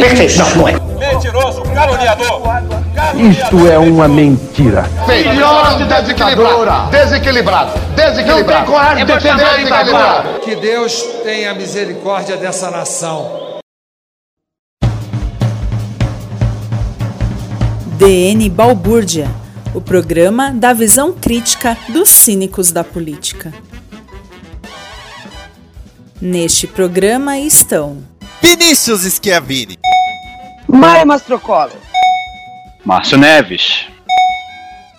[0.00, 0.38] Perfeito.
[0.38, 0.72] Não, não é.
[1.12, 2.42] Mentiroso, caluniador.
[3.16, 4.84] Isto é uma mentira.
[5.06, 6.90] Filhote desequilibrado.
[6.90, 7.80] Desequilibrado.
[7.94, 8.40] Desequilibrado.
[8.40, 10.40] Não tem coragem de defender desequilibrado.
[10.40, 13.50] Que Deus tenha misericórdia dessa nação.
[17.98, 19.28] DN Balbúrdia,
[19.74, 23.52] o programa da visão crítica dos cínicos da política.
[26.20, 28.09] Neste programa estão
[28.42, 29.78] Vinícius Schiavini.
[30.66, 31.72] Maia Mastrocola.
[32.84, 33.86] Márcio Neves.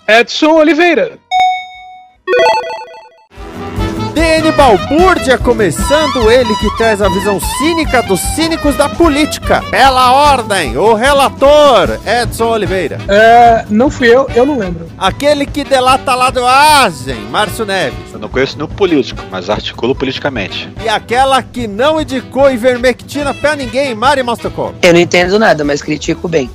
[0.06, 1.18] Edson Oliveira.
[4.14, 9.60] DN Balbúrdia começando ele que traz a visão cínica dos cínicos da política.
[9.70, 12.98] Pela ordem, o relator Edson Oliveira.
[13.08, 14.88] É, não fui eu, eu não lembro.
[14.96, 18.11] Aquele que delata ladroagem, Márcio Neves.
[18.22, 20.70] Não conheço nenhum político, mas articulo politicamente.
[20.84, 24.72] E aquela que não indicou ivermectina pra ninguém, Mari Mostocol.
[24.80, 26.48] Eu não entendo nada, mas critico bem.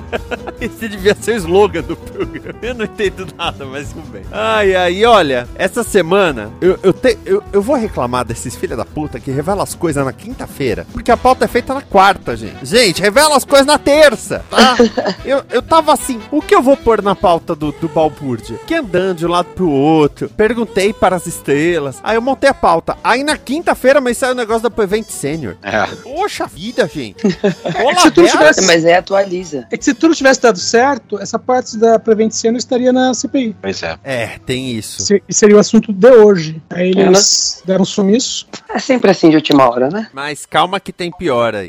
[0.58, 2.58] Esse devia ser o slogan do programa.
[2.62, 4.22] Eu não entendo nada, mas tudo bem.
[4.32, 8.86] Ai, ai, olha, essa semana eu, eu, te, eu, eu vou reclamar desses filha da
[8.86, 10.86] puta que revela as coisas na quinta-feira.
[10.94, 12.64] Porque a pauta é feita na quarta, gente.
[12.64, 14.76] Gente, revela as coisas na terça, tá?
[15.26, 18.58] eu, eu tava assim, o que eu vou pôr na pauta do, do Balbúrdia?
[18.66, 21.98] Que andando de um lado pro outro, perguntei para as estrelas.
[22.04, 22.96] Aí eu montei a pauta.
[23.02, 25.56] Aí na quinta-feira, mas saiu o negócio da Prevent Senior.
[25.60, 25.84] É.
[25.96, 27.16] Poxa vida, gente.
[27.74, 29.66] É que se tudo tivesse, Mas é atualiza.
[29.70, 33.56] é que se tudo tivesse dado certo, essa parte da Prevenciano estaria na CPI.
[33.60, 33.98] Pois é.
[34.04, 35.02] É, tem isso.
[35.02, 36.62] Se- E seria o assunto de hoje.
[36.70, 38.46] Aí eles deram sumiço.
[38.70, 40.08] É sempre assim de última hora, né?
[40.12, 41.66] Mas calma que tem pior aí.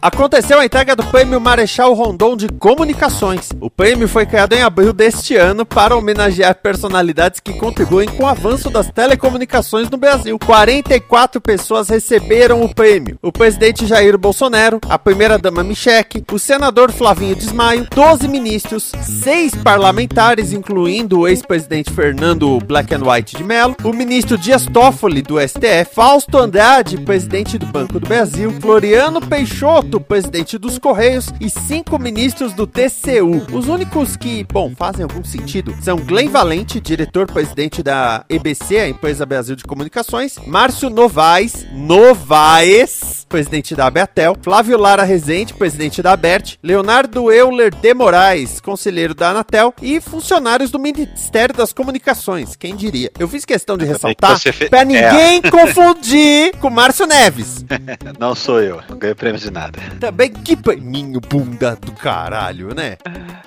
[0.00, 3.48] Aconteceu a entrega do Prêmio Marechal Rondon de Comunicações.
[3.60, 8.26] O prêmio foi criado em abril deste ano para homenagear personalidades que contribuem com o
[8.26, 10.38] avanço das telecomunicações no Brasil.
[10.38, 13.18] 44 pessoas receberam o prêmio.
[13.20, 15.88] O presidente Jair Bolsonaro, a primeira-dama Michele,
[16.30, 23.36] o senador Flavinho Desmaio, 12 ministros, 6 parlamentares, incluindo o ex-presidente Fernando Black and White
[23.36, 28.52] de Mello, o ministro Dias Toffoli, do STF, Fausto Andrade, presidente do Banco do Brasil,
[28.60, 33.46] Floriano Peixoto, presidente dos Correios, e cinco ministros do TCU.
[33.52, 39.24] Os únicos que, bom, fazem algum sentido são Glenn Valente, diretor-presidente da EBC, a Empresa
[39.24, 46.56] Brasil de Comunicações, Márcio Novaes, Novaes, presidente da Abeatel, Flávio Lara Rezende, presidente da Abert,
[46.62, 53.10] Leonardo Euler de Moraes, conselheiro da Anatel, e funcionários do Ministério das Comunicações, quem diria.
[53.18, 54.84] Eu fiz questão de ressaltar fe- pra É.
[54.84, 57.64] ninguém confundir com Márcio Neves.
[58.18, 58.80] Não sou eu.
[58.88, 59.77] Não ganhei prêmio de nada.
[60.00, 62.96] Também que paninho bunda do caralho, né?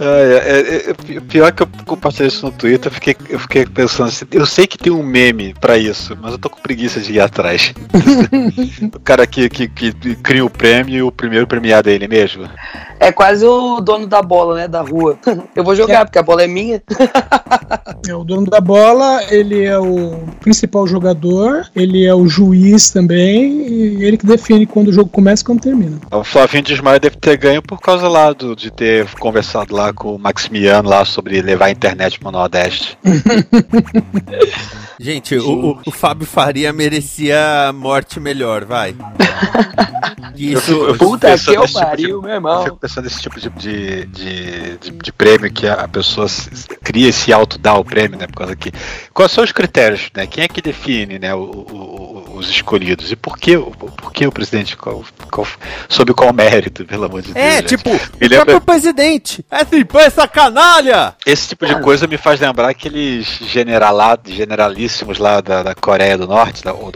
[0.02, 3.66] É, é, é, é, pior que eu compartilhei isso no Twitter, eu fiquei, eu fiquei
[3.68, 7.00] pensando assim, eu sei que tem um meme pra isso, mas eu tô com preguiça
[7.00, 7.72] de ir atrás.
[8.96, 12.50] o cara que, que, que cria o prêmio e o primeiro premiado é ele mesmo.
[13.00, 14.68] É quase o dono da bola, né?
[14.68, 15.18] Da rua.
[15.56, 16.82] Eu vou jogar, porque a bola é minha.
[18.08, 23.68] É o dono da bola, ele é o principal jogador, ele é o juiz também,
[23.68, 26.00] e ele que define quando o jogo começa e quando termina.
[26.12, 30.16] O Flavinho Desmaio deve ter ganho por causa lá do, de ter conversado lá com
[30.16, 32.98] o Maximiano lá sobre levar a internet pro Nordeste.
[35.00, 38.96] Gente, o, o- o Fábio Faria merecia morte melhor, vai.
[40.36, 42.64] Isso, Eu fico- eu Puta que eu nesse tipo pariu, de- meu Eu irmão.
[42.64, 46.50] fico pensando nesse tipo de, de, de, de- de prêmio que a pessoa se-
[46.84, 48.28] cria esse auto dá o prêmio, né?
[48.28, 48.72] Por causa que.
[49.14, 50.26] Quais são os critérios, né?
[50.28, 53.12] Quem é que define né, o- o- os escolhidos?
[53.12, 54.78] E por que, o- por que o presidente?
[54.78, 55.48] Qual, qual,
[55.90, 57.46] sob qual mérito, pelo amor de Deus?
[57.46, 57.68] É, gente?
[57.78, 58.62] tipo, o Me lembra- próprio
[59.72, 60.12] presidente.
[60.12, 61.14] Essa canalha!
[61.26, 66.28] Esse tipo de coisa me faz lembrar aqueles generalados, generalíssimos lá da, da Coreia do
[66.28, 66.92] Norte, da, ou,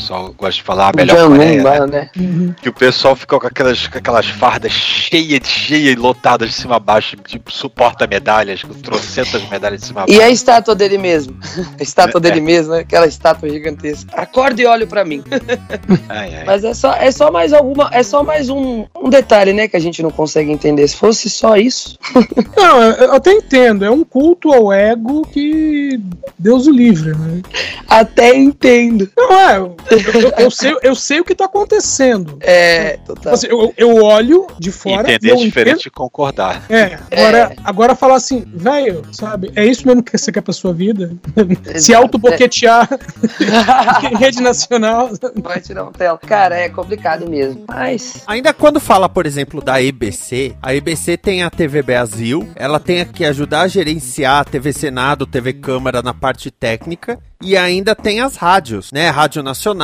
[0.00, 2.10] pessoal gosta de falar, a melhor Janum Coreia, lá, né?
[2.16, 2.54] né?
[2.60, 6.76] Que o pessoal ficou com aquelas, com aquelas fardas cheias, cheias e lotadas de cima
[6.76, 10.18] a baixo, tipo suporta medalhas, com trocentas medalhas de cima a baixo.
[10.18, 11.38] E a estátua dele mesmo?
[11.78, 12.80] A estátua dele mesmo, né?
[12.80, 14.10] Aquela estátua gigantesca.
[14.14, 15.22] Acorda e olhe pra mim.
[16.08, 16.44] Ai, ai.
[16.44, 17.88] Mas é só, é só mais alguma.
[17.92, 19.68] É só mais um, um detalhe, né?
[19.68, 20.86] Que a gente não consegue entender.
[20.88, 21.98] Se fosse só isso.
[22.56, 23.84] Não, eu eu até entendo.
[23.84, 26.00] É um culto ao ego que
[26.38, 27.42] Deus o livre, né?
[27.88, 29.10] Até entendo.
[29.16, 29.89] Não é.
[29.90, 32.38] Eu, eu- sei, eu sei o que tá acontecendo.
[32.40, 33.34] É, total.
[33.34, 35.10] Assim, eu, eu olho de fora.
[35.12, 36.62] Entender é diferente entendo- de concordar.
[36.70, 39.50] É, agora, agora falar assim, velho, sabe?
[39.56, 41.12] É isso mesmo que você quer pra sua vida?
[41.76, 42.88] Se auto-boquetear
[44.12, 45.10] em rede nacional.
[45.42, 46.18] Vai tirar um tela.
[46.18, 47.64] Cara, é complicado mesmo.
[47.68, 48.22] Mas.
[48.26, 53.04] Ainda quando fala, por exemplo, da EBC, a EBC tem a TV Brasil, ela tem
[53.04, 57.18] que ajudar a gerenciar a TV Senado, TV Câmara na parte técnica.
[57.42, 59.08] E ainda tem as rádios, né?
[59.08, 59.79] Rádio Nacional,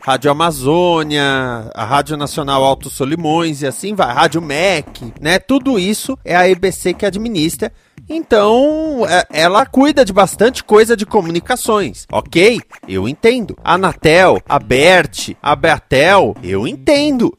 [0.00, 4.12] Rádio Amazônia, a Rádio Nacional Alto Solimões e assim vai.
[4.12, 5.38] Rádio MEC, né?
[5.38, 7.72] Tudo isso é a EBC que administra.
[8.08, 12.60] Então, é- ela cuida de bastante coisa de comunicações, ok?
[12.88, 13.56] Eu entendo.
[13.62, 17.32] A Anatel, a Bert, a Beatel, eu entendo.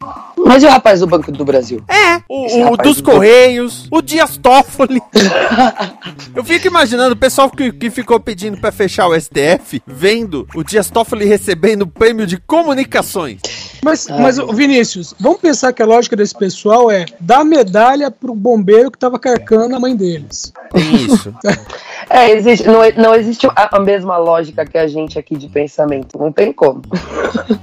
[0.45, 1.81] Mas e o rapaz do Banco do Brasil?
[1.87, 5.01] É, o, o dos do- Correios, o Dias Toffoli.
[6.35, 10.63] Eu fico imaginando o pessoal que, que ficou pedindo pra fechar o STF, vendo o
[10.63, 13.39] Dias Toffoli recebendo o prêmio de comunicações.
[13.83, 18.33] Mas, mas ô, Vinícius, vamos pensar que a lógica desse pessoal é dar medalha pro
[18.35, 20.53] bombeiro que tava carcando a mãe deles.
[20.75, 21.33] Isso.
[22.13, 26.17] É, existe, não, não existe a, a mesma lógica que a gente aqui de pensamento.
[26.17, 26.81] Não tem como.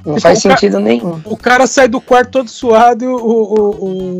[0.07, 1.21] Não faz O ca- sentido nenhum.
[1.25, 3.71] O cara sai do quarto todo suado e o, o,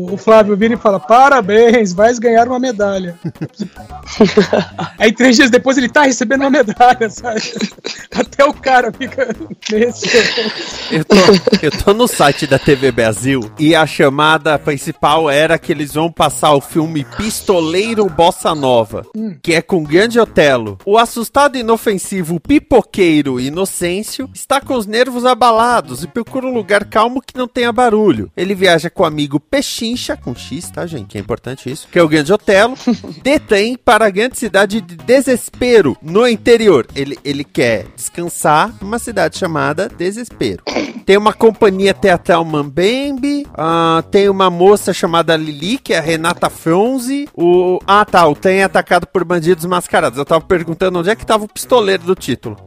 [0.09, 3.17] o, o Flávio vira e fala: Parabéns, vais ganhar uma medalha.
[4.97, 7.41] Aí três dias depois ele tá recebendo uma medalha, sabe?
[8.15, 9.35] Até o cara fica
[9.71, 10.09] nesse.
[10.91, 11.15] Eu tô,
[11.61, 16.11] eu tô no site da TV Brasil e a chamada principal era que eles vão
[16.11, 19.05] passar o filme Pistoleiro Bossa Nova,
[19.41, 20.77] que é com Grande Otelo.
[20.85, 26.85] O assustado e inofensivo pipoqueiro Inocêncio está com os nervos abalados e procura um lugar
[26.85, 28.31] calmo que não tenha barulho.
[28.35, 31.07] Ele viaja com o amigo Pechincha, com X, tá, gente?
[31.07, 31.87] Que é importante isso.
[31.91, 32.75] Que é o Grande Otelo.
[33.23, 36.87] Detém para a grande cidade de Desespero, no interior.
[36.95, 40.63] Ele, ele quer descansar numa cidade chamada Desespero.
[41.05, 43.45] Tem uma companhia teatral Mambembe.
[43.55, 47.27] ah, tem uma moça chamada Lili, que é a Renata Fronzi.
[47.33, 48.27] O, ah, tá.
[48.27, 50.08] O trem é atacado por bandidos mascarados.
[50.17, 52.57] Eu tava perguntando onde é que tava o pistoleiro do título.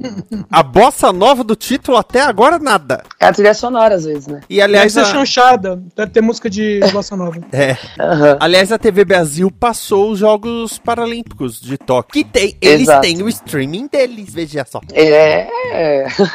[0.50, 3.02] A bossa nova do título até agora nada.
[3.20, 4.40] É a trilha sonora, às vezes, né?
[4.48, 7.38] E aliás, Deve ser a- chanchada, deve ter música de Bossa Nova.
[7.52, 7.76] É.
[8.00, 8.36] Aham.
[8.40, 12.12] Aliás, a TV Brasil passou os Jogos Paralímpicos de Tóquio.
[12.12, 13.00] Que tem, eles Exato.
[13.02, 14.80] têm o streaming deles, veja só.
[14.92, 15.46] É.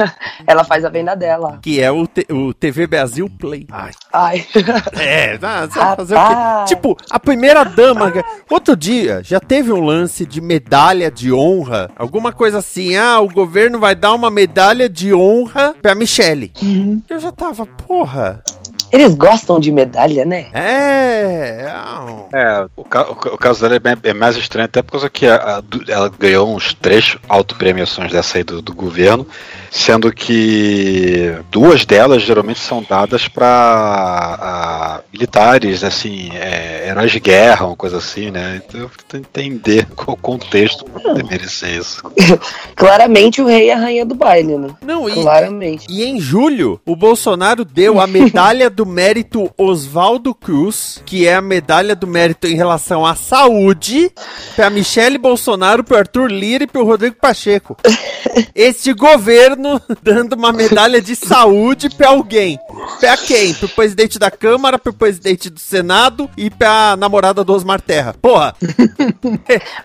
[0.48, 1.60] Ela faz a venda dela.
[1.62, 3.68] Que é o, T- o TV Brasil Play.
[3.72, 3.92] Ai.
[4.14, 4.46] Ai.
[5.00, 6.76] É, ah, você vai fazer o quê?
[6.76, 8.12] Tipo, a primeira dama.
[8.50, 11.90] Outro dia já teve um lance de medalha de honra.
[11.96, 12.96] Alguma coisa assim.
[12.96, 16.52] Ah, o governo vai dar uma medalha de honra pra Michelle.
[17.10, 18.42] Eu já tava, porra.
[18.92, 20.48] Eles gostam de medalha, né?
[20.54, 21.68] É.
[22.34, 25.10] É, o, ca- o o caso dela é, bem- é mais estranho, até por causa
[25.10, 29.26] que a- a ela ganhou uns três autopremiações dessa aí do, do governo,
[29.72, 37.76] sendo que duas delas geralmente são dadas para militares, assim, é, heróis de guerra, uma
[37.76, 38.62] coisa assim, né?
[38.66, 42.02] Então eu tento entender qual o contexto para poder merecer isso.
[42.76, 44.70] Claramente o rei e a rainha do baile, né?
[44.82, 45.86] Não, e, Claramente.
[45.90, 51.42] E em julho, o Bolsonaro deu a medalha do mérito Oswaldo Cruz, que é a
[51.42, 54.12] medalha do mérito em relação à saúde,
[54.56, 57.76] pra Michele Bolsonaro, pro Arthur Lira e pro Rodrigo Pacheco.
[58.54, 62.60] Este governo dando uma medalha de saúde pra alguém.
[63.00, 63.52] Pra quem?
[63.56, 68.14] Pro presidente da Câmara, pro presidente do Senado e pra namorada do Osmar Terra.
[68.22, 68.54] Porra!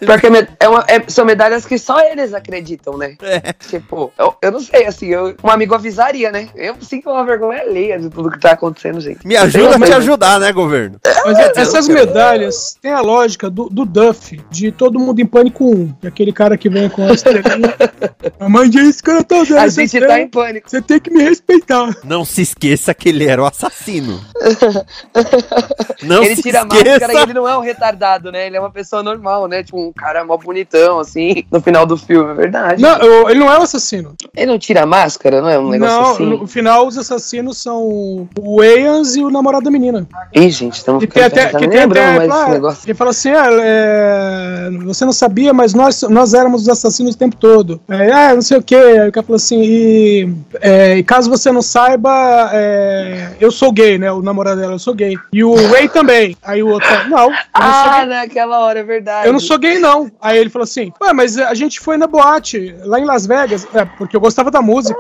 [0.04, 0.26] Porque
[0.60, 3.16] é uma- é- são medalhas que só eles acreditam, né?
[3.22, 3.54] É.
[3.54, 6.50] Tipo, eu, eu não sei, assim, eu- um amigo avisaria, né?
[6.54, 8.81] Eu sinto uma vergonha alheia de tudo que tá acontecendo,
[9.24, 10.98] Me ajuda a te ajudar, né, governo?
[11.24, 15.64] Mas é- essas medalhas têm a lógica do, do Duff, de todo mundo em pânico
[15.70, 15.92] 1.
[16.00, 17.74] que é Aquele cara que vem com a estrelinha.
[18.38, 20.70] a mãe disse que eu tô usando A gente estrela, tá em pânico.
[20.70, 21.96] Você tem que me respeitar.
[22.04, 24.20] Não se esqueça que ele era o assassino.
[26.02, 26.90] Não ele se tira a esqueça.
[26.90, 28.46] máscara e ele não é um retardado, né?
[28.46, 29.62] Ele é uma pessoa normal, né?
[29.62, 32.82] Tipo, um cara mó bonitão, assim, no final do filme, é verdade.
[32.82, 34.14] Não, eu- ele não é o assassino.
[34.36, 36.24] Ele não tira a máscara, não é um negócio não, assim?
[36.26, 38.28] no final os assassinos são o
[38.72, 40.06] Wayans e o namorado da menina.
[40.34, 42.80] Ih, gente, estamos tem até, que tem até mais desse negócio.
[42.86, 47.18] Ele fala assim: ah, é, você não sabia, mas nós, nós éramos os assassinos o
[47.18, 47.80] tempo todo.
[47.88, 48.74] É, ah, não sei o que.
[48.74, 53.72] Aí o cara falou assim: e, é, e caso você não saiba, é, eu sou
[53.72, 54.10] gay, né?
[54.12, 55.16] O namorado dela, eu sou gay.
[55.32, 56.36] E o Ray também.
[56.42, 58.08] Aí o outro falou: não, eu não sou Ah, gay.
[58.08, 59.26] naquela hora, é verdade.
[59.26, 60.10] Eu não sou gay, não.
[60.20, 63.66] Aí ele falou assim: Ué, mas a gente foi na boate, lá em Las Vegas,
[63.74, 64.98] é, porque eu gostava da música.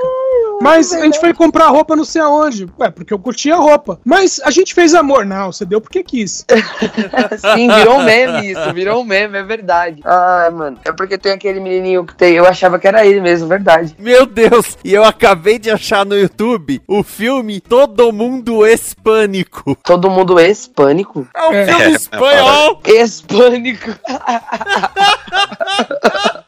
[0.60, 2.66] Mas a gente foi comprar roupa não sei aonde.
[2.78, 3.98] Ué, porque eu curtia a roupa.
[4.04, 5.24] Mas a gente fez amor.
[5.24, 6.44] Não, você deu porque quis.
[7.54, 10.00] Sim, virou um meme isso, virou um meme, é verdade.
[10.04, 13.48] Ai, mano, é porque tem aquele menininho que tem, eu achava que era ele mesmo,
[13.48, 13.94] verdade.
[13.98, 19.76] Meu Deus, e eu acabei de achar no YouTube o filme Todo Mundo Hispânico.
[19.82, 21.26] Todo mundo hispânico?
[21.34, 21.66] É um É.
[21.66, 22.80] filme É, espanhol.
[22.86, 23.90] Hispânico.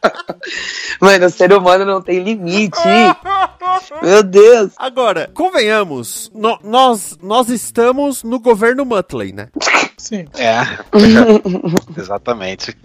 [1.01, 2.79] Mano, o ser humano não tem limite.
[4.03, 4.73] Meu Deus.
[4.77, 9.49] Agora, convenhamos, no- nós, nós estamos no governo Muttley, né?
[9.97, 10.27] Sim.
[10.37, 10.61] É.
[11.99, 12.77] Exatamente.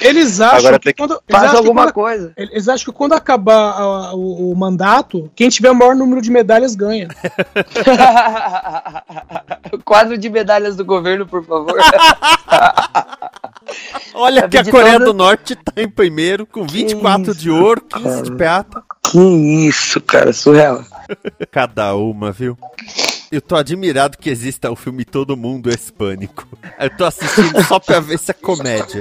[0.00, 1.20] Eles acham Agora que quando.
[1.28, 2.32] eles Faz alguma quando- coisa.
[2.36, 6.30] Eles acham que quando acabar a- o, o mandato, quem tiver o maior número de
[6.30, 7.08] medalhas ganha.
[9.84, 11.76] Quadro de medalhas do governo, por favor.
[14.14, 17.80] Olha Sabe que a Coreia todas- do Norte tá em primeiro, com 24 de ouro,
[17.82, 18.82] 15 de prata.
[19.10, 20.82] que isso, cara, surreal.
[21.50, 22.56] Cada uma, viu?
[23.30, 26.46] Eu tô admirado que exista o filme Todo Mundo Hispânico.
[26.78, 29.00] Eu tô assistindo só pra ver se é comédia.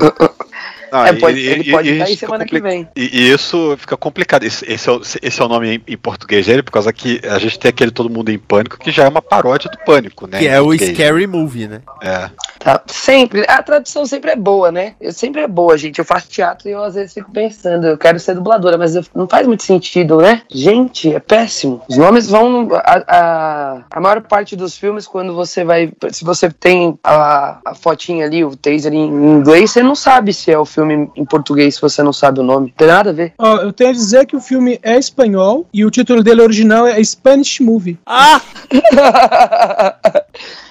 [0.91, 2.88] Ah, É, pode- e- ele pode semana que vem.
[2.96, 4.44] E, e isso fica complicado.
[4.44, 7.20] Esse, esse é, o, esse é o nome em, em português dele, por causa que
[7.27, 10.25] a gente tem aquele Todo Mundo em Pânico, que já é uma paródia do Pânico,
[10.27, 10.39] né?
[10.39, 10.74] Que é o.
[10.77, 11.82] Scary Movie, né?
[12.01, 12.29] É.
[12.65, 13.45] Tá, sempre.
[13.48, 14.95] A tradução sempre é boa, né?
[15.00, 16.00] Eu sempre é boa, gente.
[16.00, 19.03] Eu faço teatro e eu às vezes fico pensando, eu quero ser dubladora, mas eu-
[19.13, 20.41] não faz muito sentido, né?
[20.51, 21.84] Gente, é péssimo.
[21.88, 22.67] Os nomes vão.
[22.74, 25.93] A, a, a maior parte dos filmes, quando você vai.
[26.12, 30.51] Se você tem a, a fotinha ali, o taser em inglês, você não sabe se
[30.51, 32.74] é o filme em português se você não sabe o nome.
[32.75, 33.34] Tem nada a ver.
[33.38, 36.88] Ó, eu tenho a dizer que o filme é espanhol e o título dele original
[36.88, 38.00] é Spanish Movie.
[38.07, 38.41] Ah!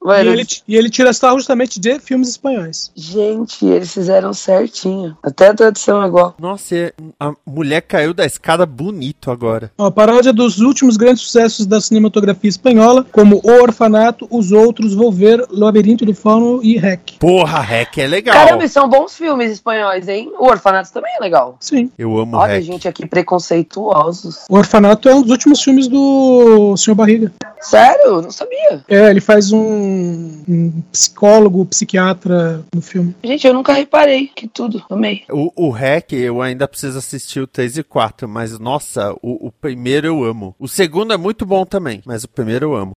[0.04, 2.90] E Mano, ele, e ele tira sarro justamente de filmes espanhóis.
[2.94, 5.16] gente, eles fizeram certinho.
[5.22, 6.34] Até a tradução é igual.
[6.38, 9.72] Nossa, a mulher caiu da escada bonito agora.
[9.78, 15.42] Ó, paródia dos últimos grandes sucessos da cinematografia espanhola, como O Orfanato, Os Outros, Volver,
[15.48, 17.12] Labirinto do Fauno e Rec.
[17.18, 18.34] Porra, Rec é legal.
[18.34, 20.30] Caramba, e são bons filmes espanhóis, hein?
[20.38, 21.56] O Orfanato também é legal.
[21.60, 21.90] Sim.
[21.96, 22.64] Eu amo Olha, Rec.
[22.64, 24.44] gente aqui preconceituosos.
[24.50, 26.94] O Orfanato é um dos últimos filmes do Sr.
[26.94, 27.32] Barriga.
[27.64, 28.20] Sério?
[28.22, 28.84] Não sabia.
[28.88, 33.14] É, ele faz um, um psicólogo, psiquiatra no filme.
[33.24, 34.28] Gente, eu nunca reparei.
[34.28, 34.84] Que tudo.
[34.90, 35.24] Amei.
[35.30, 39.52] O, o Rec, eu ainda preciso assistir o 3 e 4, mas nossa, o, o
[39.52, 40.54] primeiro eu amo.
[40.58, 42.92] O segundo é muito bom também, mas o primeiro eu amo.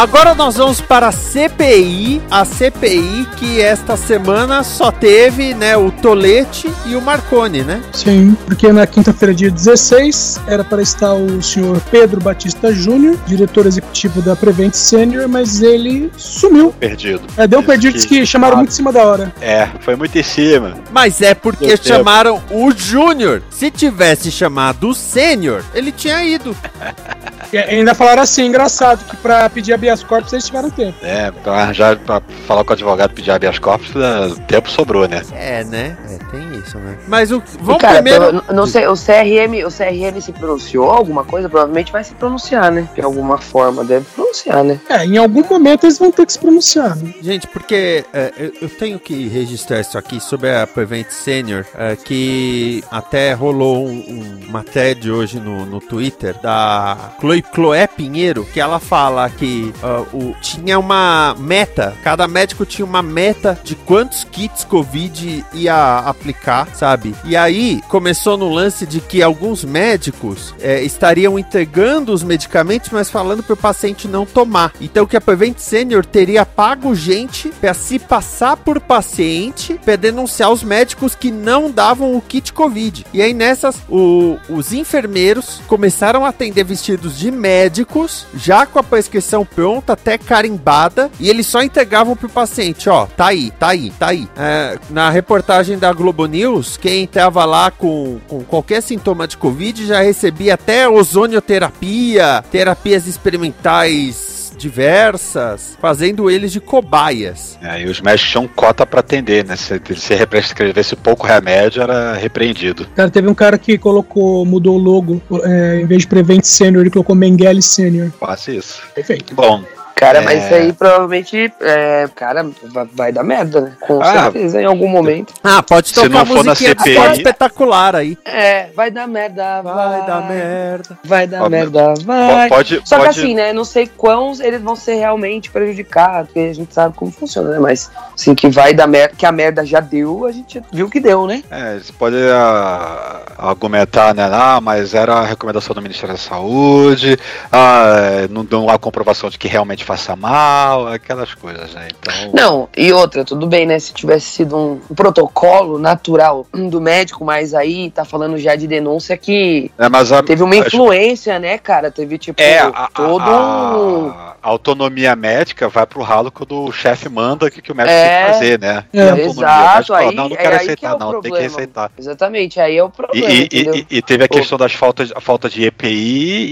[0.00, 5.90] Agora nós vamos para a CPI, a CPI que esta semana só teve, né, o
[5.90, 7.82] Tolete e o Marconi, né?
[7.92, 13.66] Sim, porque na quinta-feira, dia 16, era para estar o senhor Pedro Batista Júnior, diretor
[13.66, 16.72] executivo da Prevent Senior, mas ele sumiu.
[16.72, 17.20] Perdido.
[17.36, 19.30] É, deu um perdido, que- que chamaram muito em cima da hora.
[19.38, 20.78] É, foi muito em cima.
[20.90, 23.42] Mas é porque Meu chamaram o Júnior.
[23.50, 26.56] Se tivesse chamado o Sênior, ele tinha ido.
[27.52, 30.94] E ainda falaram assim, engraçado, que pra pedir habeas corpus eles tiveram tempo.
[31.02, 35.22] É, pra arranjar, pra falar com o advogado pedir habeas corpus, eh, tempo sobrou, né?
[35.32, 35.96] É, né?
[36.08, 36.96] É, tem isso, né?
[37.08, 41.24] Mas o vamos cara, primeiro eu não sei, o CRM, o CRM se pronunciou alguma
[41.24, 41.48] coisa?
[41.48, 42.88] Provavelmente vai se pronunciar, né?
[42.94, 44.78] De alguma forma, deve pronunciar, né?
[44.88, 46.96] É, em algum momento eles vão ter que se pronunciar.
[46.96, 47.12] né?
[47.22, 51.96] Gente, porque é, eu, eu tenho que registrar isso aqui sobre a Prevent Senior, é,
[51.96, 58.44] que até rolou um, um- uma thread hoje no, no Twitter da Chloe, Chloé Pinheiro,
[58.52, 63.74] que ela fala que ah, o, tinha uma meta, cada médico tinha uma meta de
[63.74, 67.14] quantos kits Covid ia aplicar, sabe?
[67.24, 73.10] E aí começou no lance de que alguns médicos é, estariam entregando os medicamentos, mas
[73.10, 74.72] falando para o paciente não tomar.
[74.80, 80.50] Então que a Prevent Senior teria pago gente para se passar por paciente para denunciar
[80.50, 83.04] os médicos que não davam o kit Covid.
[83.12, 88.82] E aí nessas, o- os enfermeiros começaram a atender vestidos de médicos, já com a
[88.82, 93.90] prescrição pronta, até carimbada, e eles só entregavam pro paciente, ó, tá aí, tá aí,
[93.90, 94.28] tá aí.
[94.36, 99.86] É, na reportagem da Globo News, quem entrava lá com, com qualquer sintoma de Covid
[99.86, 107.58] já recebia até ozonioterapia, terapias experimentais diversas, fazendo eles de cobaias.
[107.62, 109.56] É, e os médicos tinham cota pra atender, né?
[109.56, 112.86] Se você prescrevesse pouco remédio, era repreendido.
[112.94, 116.82] Cara, teve um cara que colocou, mudou o logo, é, em vez de Prevent Senior,
[116.82, 118.10] ele colocou Mengele Senior.
[118.18, 118.82] Quase isso.
[118.94, 119.34] Perfeito.
[119.34, 119.64] Bom,
[120.00, 120.20] Cara, É.
[120.22, 123.72] mas isso aí provavelmente, é, cara, vai, vai dar merda, né?
[123.80, 124.22] Com Ah.
[124.24, 125.34] certeza, em algum momento.
[125.44, 127.12] Ah, pode Se tocar não a for na musiquinha do CPI.
[127.12, 128.16] espetacular aí.
[128.24, 130.98] É, vai dar merda, vai, Vai dar merda.
[131.04, 132.48] Vai dar Ó, merda, vai.
[132.48, 133.52] pode- Só que pode- assim, né?
[133.52, 137.58] Não sei quãos eles vão ser realmente prejudicados, porque a gente sabe como funciona, né?
[137.58, 140.98] Mas, assim, que vai dar merda, que a merda já deu, a gente viu que
[140.98, 141.42] deu, né?
[141.50, 144.28] É, você pode ah, argumentar, né?
[144.32, 147.18] Ah, mas era a recomendação do Ministério da Saúde,
[147.52, 151.88] ah, não deu a comprovação de que realmente faça mal, aquelas coisas, né?
[151.98, 152.30] Então.
[152.32, 153.76] Não, e outra, tudo bem, né?
[153.80, 158.68] Se tivesse sido um, um protocolo natural do médico, mas aí tá falando já de
[158.68, 161.90] denúncia que É, mas a, teve uma acho- influência, né, cara?
[161.90, 164.08] Teve, tipo, É, a, todo a- um.
[164.10, 167.96] a autonomia médica vai pro ralo quando o chefe manda o que, que o médico
[167.96, 168.14] É.
[168.16, 168.84] tem que fazer, né?
[168.92, 168.96] É.
[168.96, 170.90] E a autonomia, o Exato, médico fala, aí- não, não é quero aí que aceitar,
[170.90, 171.54] é o não, tem que problema.
[171.54, 171.90] aceitar.
[171.98, 173.74] Exatamente, aí é o E, problema, e- entendeu?
[173.74, 175.90] e- e teve a questão das faltas, a falta de EPI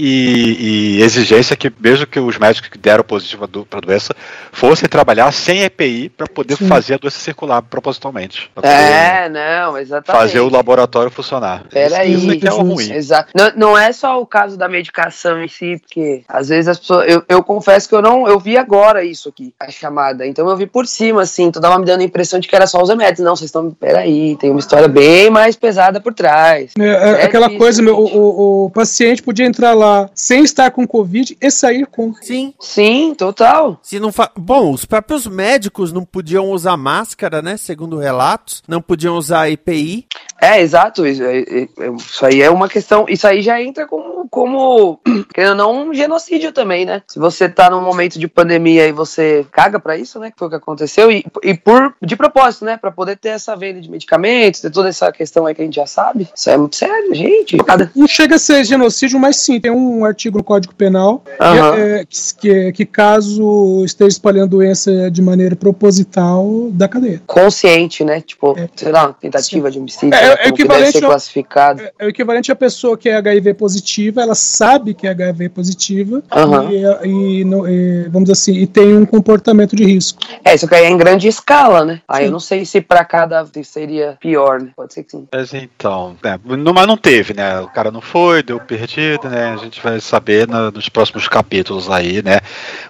[0.01, 4.15] e, e exigência que mesmo que os médicos que deram positivo para a doença
[4.51, 6.67] fossem trabalhar sem EPI para poder Sim.
[6.67, 8.49] fazer a doença circular propositalmente.
[8.61, 10.21] É, não, exatamente.
[10.21, 11.63] fazer o laboratório funcionar.
[11.69, 12.13] Peraí.
[12.13, 12.91] Isso que é o ruim.
[12.91, 13.31] Exato.
[13.35, 17.07] Não, não é só o caso da medicação em si, porque às vezes as pessoas.
[17.09, 18.27] Eu, eu confesso que eu não.
[18.27, 20.25] Eu vi agora isso aqui, a chamada.
[20.25, 22.67] Então eu vi por cima, assim, então tava me dando a impressão de que era
[22.67, 23.19] só os remédios.
[23.25, 23.69] Não, vocês estão.
[23.71, 26.71] Peraí, tem uma história bem mais pesada por trás.
[26.79, 30.71] É, é, É aquela difícil, coisa, meu, o- o paciente podia entrar lá sem estar
[30.71, 32.13] com Covid e sair com.
[32.21, 32.53] Sim.
[32.59, 33.79] Sim, total.
[33.83, 34.31] Se não fa...
[34.35, 37.57] Bom, os próprios médicos não podiam usar máscara, né?
[37.57, 38.63] Segundo relatos.
[38.65, 40.07] Não podiam usar EPI.
[40.41, 41.05] É, exato.
[41.05, 43.05] Isso, é- é- é- isso aí é uma questão.
[43.07, 44.99] Isso aí já entra como, como
[45.33, 47.01] querendo ou não, um genocídio também, né?
[47.07, 50.31] Se você tá num momento de pandemia e você caga pra isso, né?
[50.31, 52.77] Que foi o que aconteceu, e, e por de propósito, né?
[52.77, 55.75] Pra poder ter essa venda de medicamentos, ter toda essa questão aí que a gente
[55.75, 56.27] já sabe.
[56.35, 57.57] Isso é muito sério, gente.
[57.95, 61.75] Não chega a ser genocídio, mas sim, tem um artigo no Código Penal que, Aham.
[61.77, 67.21] é, que, que, que caso esteja espalhando doença de maneira proposital, da cadeia.
[67.27, 68.21] Consciente, né?
[68.21, 70.33] Tipo, sei lá, tentativa de homicídio, É, né?
[70.33, 71.83] é deve equivalente ser classificado.
[71.97, 76.21] É o equivalente à pessoa que é HIV positiva, ela sabe que é HIV positiva
[76.31, 76.69] Aham.
[76.71, 80.19] e, e não- e, vamos dizer assim, e tem um comportamento de risco.
[80.43, 82.01] É, isso que aí é em grande escala, né?
[82.07, 84.69] Aí eu não sei se pra cada seria pior, né?
[84.75, 85.27] Pode ser que sim.
[85.33, 87.59] Mas então, é, não, mas não teve, né?
[87.59, 89.51] O cara não foi, deu perdido, né?
[89.53, 92.39] A gente vai saber na- nos próximos capítulos aí, né?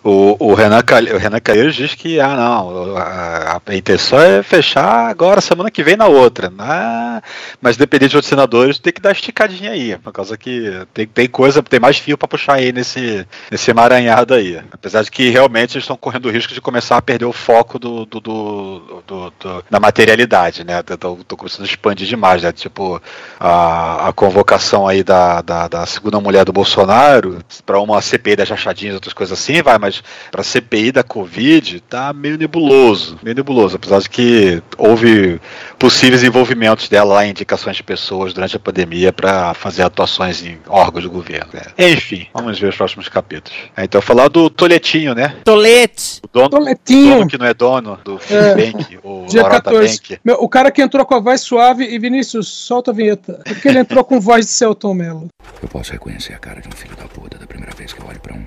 [0.04, 4.41] O, o Renan, Calhe- o Renan Calheiros diz que, ah, não, a, a intenção é
[4.43, 6.52] fechar agora, semana que vem na outra.
[6.60, 7.21] Ah,
[7.62, 11.28] mas dependendo de outros senadores, tem que dar esticadinha aí, por causa que tem, tem
[11.28, 14.60] coisa, tem mais fio pra puxar aí nesse, nesse emaranhado aí.
[14.72, 17.78] Apesar de que realmente eles estão correndo o risco de começar a perder o foco
[17.80, 20.82] do, do, do- do- do- da materialidade, né?
[20.84, 22.52] Tô começando a expandir demais, né?
[22.52, 23.02] Tipo,
[23.39, 28.50] a, a convocação aí da, da, da segunda mulher do Bolsonaro para uma CPI das
[28.50, 33.76] rachadinhas, outras coisas assim, vai, mas para CPI da Covid tá meio nebuloso, meio nebuloso,
[33.76, 35.39] apesar de que houve
[35.78, 41.03] possíveis envolvimentos dela lá indicações de pessoas durante a pandemia para fazer atuações em órgãos
[41.03, 41.49] do governo.
[41.53, 41.62] né?
[41.77, 43.58] Enfim, vamos ver os próximos capítulos.
[43.75, 45.36] É, Então, falar do Toletinho, né?
[45.43, 46.21] Tolete.
[46.23, 47.15] O dono, Toletinho.
[47.17, 48.55] dono que não é dono do É.
[48.55, 49.97] Bank, o Dia Lorota 14.
[50.01, 50.19] Bank.
[50.23, 53.39] Meu, o cara que entrou com a voz suave e Vinícius, solta a vinheta.
[53.45, 55.27] Porque ele entrou com voz de Celton Mello.
[55.62, 58.08] Eu posso reconhecer a cara de um filho da puta da primeira vez que eu
[58.08, 58.43] olho pra um.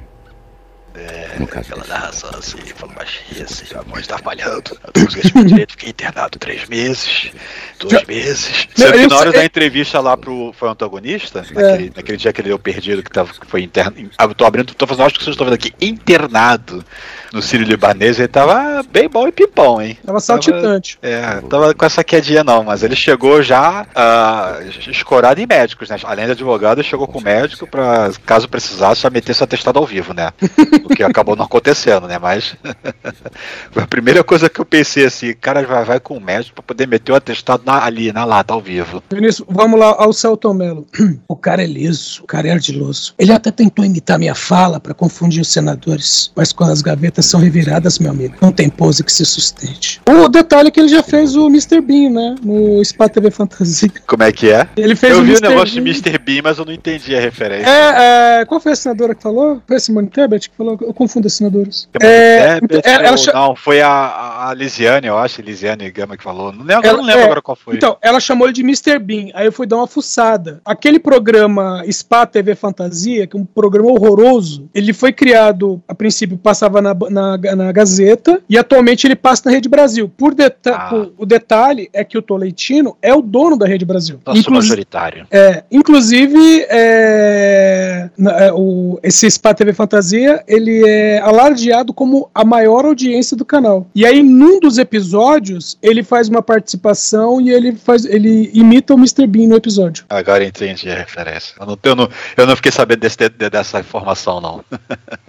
[0.95, 4.63] É, No caso aquela desse, narração assim, falando baixinho, assim, a voz tá falhando.
[4.73, 7.31] Eu não consegui direito, fiquei internado três meses,
[7.79, 8.69] dois Já- meses.
[8.77, 11.43] Não, Sendo que eu na hora sei- da entrevista lá pro foi o antagonista, É.
[11.55, 14.11] naquele, naquele dia que ele deu perdido, que, tava, que foi internado.
[14.19, 16.85] Ah, eu tô abrindo, tô fazendo, acho que vocês estão vendo aqui, internado
[17.33, 19.97] no Sírio Libanês, ele tava bem bom e pipão, hein?
[20.05, 20.99] Tava saltitante.
[21.01, 25.97] É, tava com essa quedinha não, mas ele chegou já ah, escorado em médicos, né?
[26.05, 29.87] Além de advogado, ele chegou com médico pra, caso precisasse, já meter seu atestado ao
[29.87, 30.31] vivo, né?
[30.85, 32.19] O que acabou não acontecendo, né?
[32.19, 32.55] Mas
[33.77, 36.87] a primeira coisa que eu pensei assim, cara vai, vai com o médico pra poder
[36.87, 39.03] meter o atestado na- ali, na lata, ao vivo.
[39.13, 40.87] Vinícius, vamos lá ao Celton Mello.
[41.29, 43.15] O cara é liso, o cara é ardiloso.
[43.19, 47.41] Ele até tentou imitar minha fala para confundir os senadores, mas quando as gavetas são
[47.41, 50.01] reviradas, meu amigo, não tem pose que se sustente.
[50.09, 51.81] O detalhe é que ele já fez o Mr.
[51.81, 52.35] Bean, né?
[52.43, 53.91] No Spa TV Fantasia.
[54.07, 54.69] Como é que é?
[54.77, 55.47] Ele fez eu o vi Mr.
[55.47, 55.93] o negócio Bean.
[55.93, 56.19] de Mr.
[56.19, 57.67] Bean, mas eu não entendi a referência.
[57.69, 59.61] É, é, qual foi a senadora que falou?
[59.67, 60.72] Foi a Simone Tebet que falou?
[60.73, 61.89] Eu, eu confundo assinadores.
[62.01, 66.23] É, então, ela, ela cha- Não, foi a, a Lisiane, eu acho, Lisiane Gama que
[66.23, 66.53] falou.
[66.53, 67.77] Não lembro, ela- não lembro é, agora qual foi.
[67.77, 68.99] Então, ela chamou ele de Mr.
[68.99, 69.29] Bean.
[69.35, 70.61] Aí eu fui dar uma fuçada.
[70.65, 76.37] Aquele programa Spa TV Fantasia, que é um programa horroroso, ele foi criado, a princípio,
[76.37, 80.09] passava na, na, na Gazeta, e atualmente ele passa na Rede Brasil.
[80.17, 80.89] Por deta Ah.
[80.89, 84.19] por- o detalhe é que o Toleitino é o dono da Rede Brasil.
[84.27, 85.27] Nosso Inclusi- majoritário.
[85.31, 92.45] é, inclusive, é, na- é, o, esse Spa TV Fantasia, ele é alardeado como a
[92.45, 93.87] maior audiência do canal.
[93.95, 98.99] E aí, num dos episódios, ele faz uma participação e ele faz, ele imita o
[98.99, 99.27] Mr.
[99.27, 100.05] Bean no episódio.
[100.09, 101.55] Agora entendi a referência.
[101.61, 104.65] Eu não, eu não, eu não fiquei sabendo desse, de- dessa informação, não.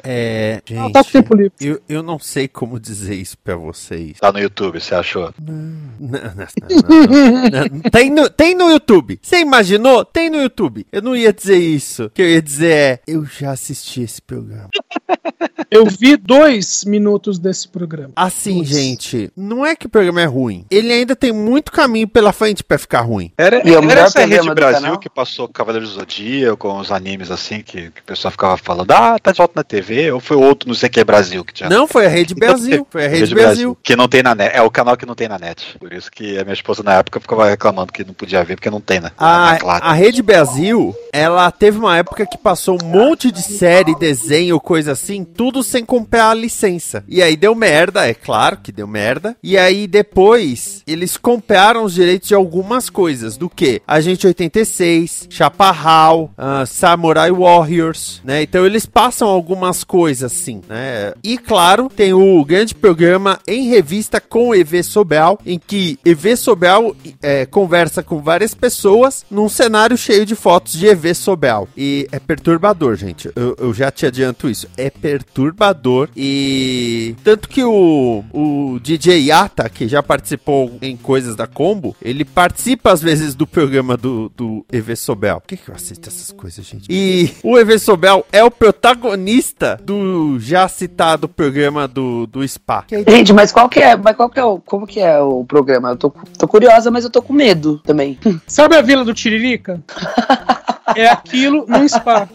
[0.05, 0.61] É.
[0.77, 1.53] Ah, tá com tempo livre.
[1.61, 4.19] Eu, eu não sei como dizer isso pra vocês.
[4.19, 5.33] Tá no YouTube, você achou?
[5.41, 5.53] Não,
[5.97, 7.89] não, não, não, não.
[7.89, 9.17] Tem, no, tem no YouTube.
[9.21, 10.03] Você imaginou?
[10.03, 10.85] Tem no YouTube.
[10.91, 12.03] Eu não ia dizer isso.
[12.05, 14.67] O que eu ia dizer é: eu já assisti esse programa.
[15.69, 18.11] Eu vi dois minutos desse programa.
[18.15, 20.65] Assim, gente, não é que o programa é ruim.
[20.69, 23.31] Ele ainda tem muito caminho pela frente pra ficar ruim.
[23.37, 24.99] Era, E é o era melhor essa Rede Brasil canal?
[24.99, 28.91] que passou Cavaleiro do Zodíaco, com os animes assim, que, que o pessoal ficava falando,
[28.91, 31.53] ah, tá de volta na TV, ou foi outro, não sei o que, Brasil que
[31.53, 31.69] tinha.
[31.69, 32.85] Não, foi a Rede Brasil.
[32.89, 33.77] Foi a Rede Brasil.
[33.81, 34.55] Que não tem na net.
[34.55, 35.77] É o canal que não tem na net.
[35.79, 38.69] Por isso que a minha esposa na época ficava reclamando que não podia ver, porque
[38.69, 39.11] não tem, né?
[39.17, 39.83] A, É claro.
[39.85, 44.91] a Rede Brasil, ela teve uma época que passou um monte de série, desenho, coisa
[44.93, 47.03] assim, tudo sem comprar a licença.
[47.09, 49.35] E aí deu merda, é claro que deu merda.
[49.43, 53.35] E aí depois, eles compraram os direitos de algumas coisas.
[53.35, 53.81] Do que?
[53.85, 58.43] Agente 86, Chaparral, ah, Samurai Warriors, né?
[58.43, 61.13] Então eles passam algumas coisas assim, né?
[61.21, 66.95] E claro, tem o grande programa em revista com EV Sobral, em que EV Sobral
[67.21, 71.67] é, conversa com várias pessoas num cenário cheio de fotos de EV Sobral.
[71.75, 73.29] E é perturbador, gente.
[73.35, 74.67] Eu, eu já te adianto isso.
[74.77, 76.07] É perturbador.
[76.15, 82.23] E tanto que o, o DJ Yata, que já participou em coisas da Combo, ele
[82.23, 85.41] participa às vezes do programa do, do EV Sobel.
[85.41, 86.87] Por que, que eu assisto essas coisas, gente?
[86.89, 92.85] E o EV Sobel é o protagonista do já citado programa do, do Spa.
[92.89, 95.89] Gente, mas qual que é, mas qual que é o, como que é o programa?
[95.89, 98.17] Eu tô, tô curiosa, mas eu tô com medo também.
[98.47, 99.83] Sabe a Vila do Tiririca?
[100.95, 102.27] é aquilo num spa.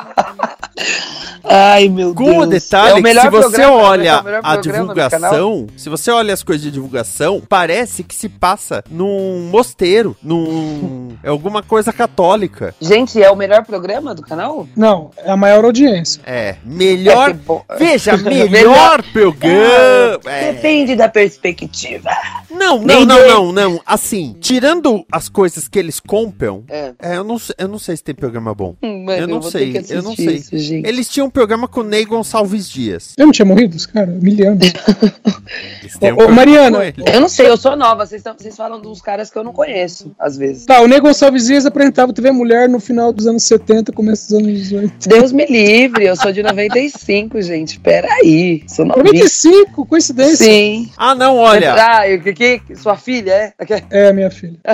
[1.44, 2.42] Ai, meu Com Deus.
[2.42, 6.10] o detalhe É o que melhor se você programa, olha é a divulgação, se você
[6.10, 11.92] olha as coisas de divulgação, parece que se passa num mosteiro, num é alguma coisa
[11.92, 12.74] católica.
[12.80, 14.68] Gente, é o melhor programa do canal?
[14.76, 16.20] Não, é a maior audiência.
[16.26, 17.64] É, melhor, É bom.
[17.78, 20.20] veja, melhor Melhor- programa.
[20.26, 20.52] É.
[20.52, 22.10] Depende da perspectiva.
[22.50, 23.80] Não, não, não, não, não.
[23.86, 26.92] Assim, tirando as coisas que eles compram, É.
[27.00, 28.74] é, eu, não, eu não sei se tem programa bom.
[28.82, 30.36] Hum, mano, eu não vou sei, eu não sei.
[30.36, 30.86] isso, gente.
[30.88, 33.14] Eles tinham um programa com o Ney Gonçalves Dias.
[33.16, 34.06] Eu não tinha morrido, esse cara?
[34.06, 34.66] Mil anos.
[35.82, 36.94] Eles têm um Ô, programa Mariana.
[37.12, 38.06] Eu não sei, eu sou nova.
[38.06, 40.66] Vocês, tão- vocês falam dos caras que eu não conheço, às vezes.
[40.66, 44.38] Tá, o Nego Gonçalves Dias apresentava TV Mulher no final dos anos 70, começo dos
[44.38, 45.08] anos 80.
[45.08, 47.80] Deus me livre, eu sou de 95, gente.
[47.80, 48.62] Peraí.
[48.68, 49.04] Sou novinha.
[49.12, 50.44] 95, coincidência.
[50.44, 50.90] Sim.
[50.96, 51.74] Ah, não, olha.
[51.74, 52.76] Ah, o que, que?
[52.76, 53.52] Sua filha, é?
[53.90, 54.58] É, minha filha.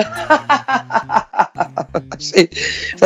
[2.17, 2.49] Achei-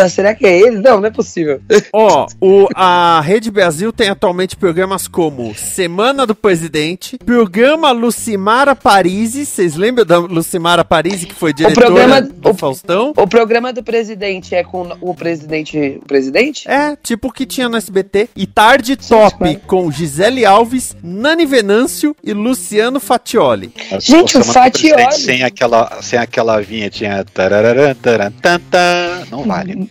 [0.09, 0.79] será que é ele?
[0.79, 1.62] Não, não é possível.
[1.93, 9.45] Ó, o, a Rede Brasil tem atualmente programas como Semana do Presidente, programa Lucimara Parisi.
[9.45, 13.13] Vocês lembram da Lucimara Parisi, que foi diretora programa- do Faustão?
[13.15, 15.99] O programa do presidente é com o presidente.
[16.01, 16.67] O presidente?
[16.69, 18.29] É, tipo o que tinha no SBT.
[18.35, 23.71] E Tarde Top com Gisele Alves, Nani Venâncio e Luciano Fatioli.
[23.99, 25.12] Gente, o Fatioli.
[25.13, 27.25] Sem aquela, sem aquela vinhetinha.
[27.33, 29.89] tararã, taran, tan, tan, Não vale.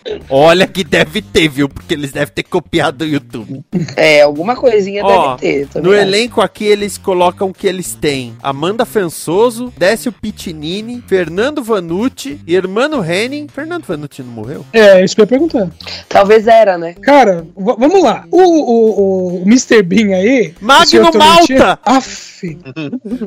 [0.48, 1.68] Olha que deve ter, viu?
[1.68, 3.62] Porque eles devem ter copiado do YouTube.
[3.96, 5.66] É, alguma coisinha Ó, deve ter.
[5.68, 6.06] também no acho.
[6.08, 13.46] elenco aqui eles colocam que eles têm Amanda Fansoso, Décio Pitinini, Fernando Vanucci, Hermano Henning.
[13.52, 14.64] Fernando Vanucci não morreu?
[14.72, 15.68] É, isso que eu ia perguntar.
[16.08, 16.94] Talvez era, né?
[17.02, 18.24] Cara, vamos lá.
[18.30, 19.82] O, o, o Mr.
[19.82, 20.54] Bean aí.
[20.60, 21.78] Magno o Malta!
[21.84, 22.38] Aff.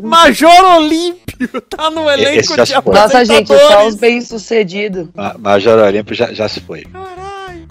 [0.02, 2.74] Major Olímpio tá no elenco Esse de.
[2.92, 5.08] Nossa, gente, só os bem-sucedidos.
[5.16, 6.86] Ma- Major Olímpio já, já se foi.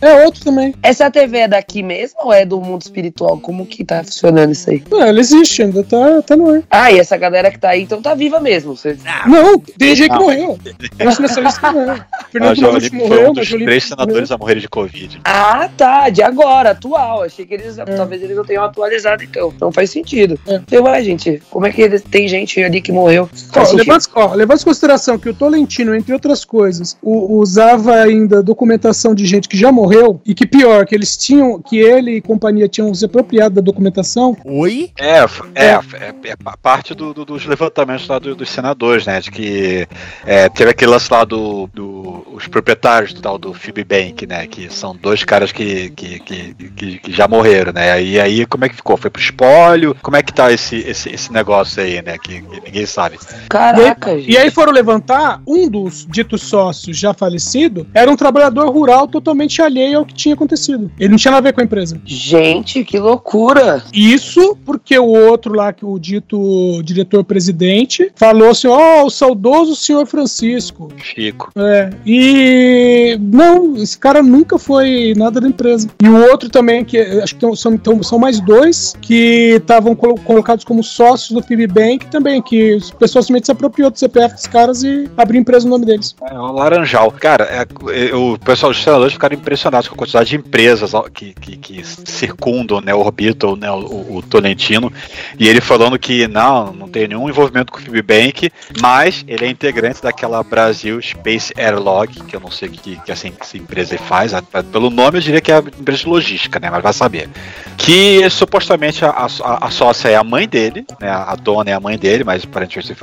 [0.01, 0.75] É outro também.
[0.83, 3.39] Essa TV é daqui mesmo ou é do mundo espiritual?
[3.39, 4.83] Como que tá funcionando isso aí?
[4.91, 6.63] Não, ela existe, ainda tá, tá no ar.
[6.71, 8.77] Ah, e essa galera que tá aí, então tá viva mesmo.
[8.77, 8.97] Você...
[9.27, 10.23] Não, tem gente que Não.
[10.23, 10.59] morreu.
[11.05, 12.01] Nossa, nessa lista que morreu.
[12.33, 13.81] Fernando foi morreu, um dos três morreu.
[13.81, 15.21] senadores a morrer de Covid.
[15.25, 17.23] Ah, tá, de agora, atual.
[17.25, 19.53] Achei que eles, talvez eles não tenham atualizado então.
[19.55, 20.39] Então faz sentido.
[20.47, 20.61] É.
[20.71, 23.29] Eu, ué, gente, como é que eles, tem gente ali que morreu?
[23.57, 28.43] Ó, levando, ó, levando em consideração que o Tolentino, entre outras coisas, u- usava ainda
[28.43, 32.16] documentação de gente que já morreu morreu e que pior, que eles tinham, que ele
[32.16, 34.37] e companhia tinham se apropriado da documentação.
[34.44, 34.90] Oi?
[34.98, 35.18] É,
[35.55, 39.20] é, é, é pa- parte do- do- dos levantamentos lá do- dos senadores, né?
[39.20, 39.87] De que
[40.24, 44.46] é, teve aquele lance lá do, do- os proprietários do tal do Fibbank, né?
[44.46, 47.90] Que são dois caras que, que, que, que- que já morreram, né?
[47.92, 48.96] Aí, aí como é que ficou?
[48.96, 49.96] Foi pro espólio?
[50.03, 52.16] Como é que tá esse, esse, esse negócio aí, né?
[52.18, 53.18] Que, que ninguém sabe.
[53.48, 54.33] Caraca, e, aí, gente.
[54.33, 59.61] e aí foram levantar, um dos ditos sócios já falecido era um trabalhador rural totalmente
[59.61, 60.90] alheio ao que tinha acontecido.
[60.99, 62.01] Ele não tinha nada a ver com a empresa.
[62.05, 63.83] Gente, que loucura.
[63.93, 70.07] Isso porque o outro lá, que o dito diretor-presidente, falou assim: ó, o saudoso senhor
[70.07, 70.88] Francisco.
[71.03, 71.51] Chico.
[71.57, 75.88] É, e não, esse cara nunca foi nada da empresa.
[76.03, 80.19] E o outro também, que acho que são, então, são mais dois, que estavam colo-
[80.25, 84.47] colocados como sócios do Fibbank também, que o pessoal simplesmente se apropriou do CPF dos
[84.47, 86.14] caras e abriu empresa no nome deles.
[86.31, 87.11] É um laranjal.
[87.12, 91.35] Cara, é, é, o pessoal dos senadores ficaram impressionados com a quantidade de empresas que,
[91.35, 94.92] que, que circundam, né, orbitam né, o, o Tolentino.
[95.38, 99.48] E ele falando que não, não tem nenhum envolvimento com o Fibbank, mas ele é
[99.48, 104.33] integrante daquela Brasil Space Airlog, que eu não sei o que, que essa, empresa faz.
[104.72, 106.70] Pelo nome eu diria que é a empresa de logística, né?
[106.70, 107.28] Mas vai saber.
[107.76, 111.09] Que supostamente a, a, a sócia é a mãe dele, né?
[111.11, 112.94] A dona é a mãe dele, mas aparentemente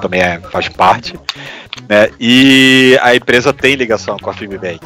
[0.00, 1.14] também é- faz parte.
[1.88, 2.10] Né?
[2.18, 4.80] E a empresa tem ligação com a Fibbank.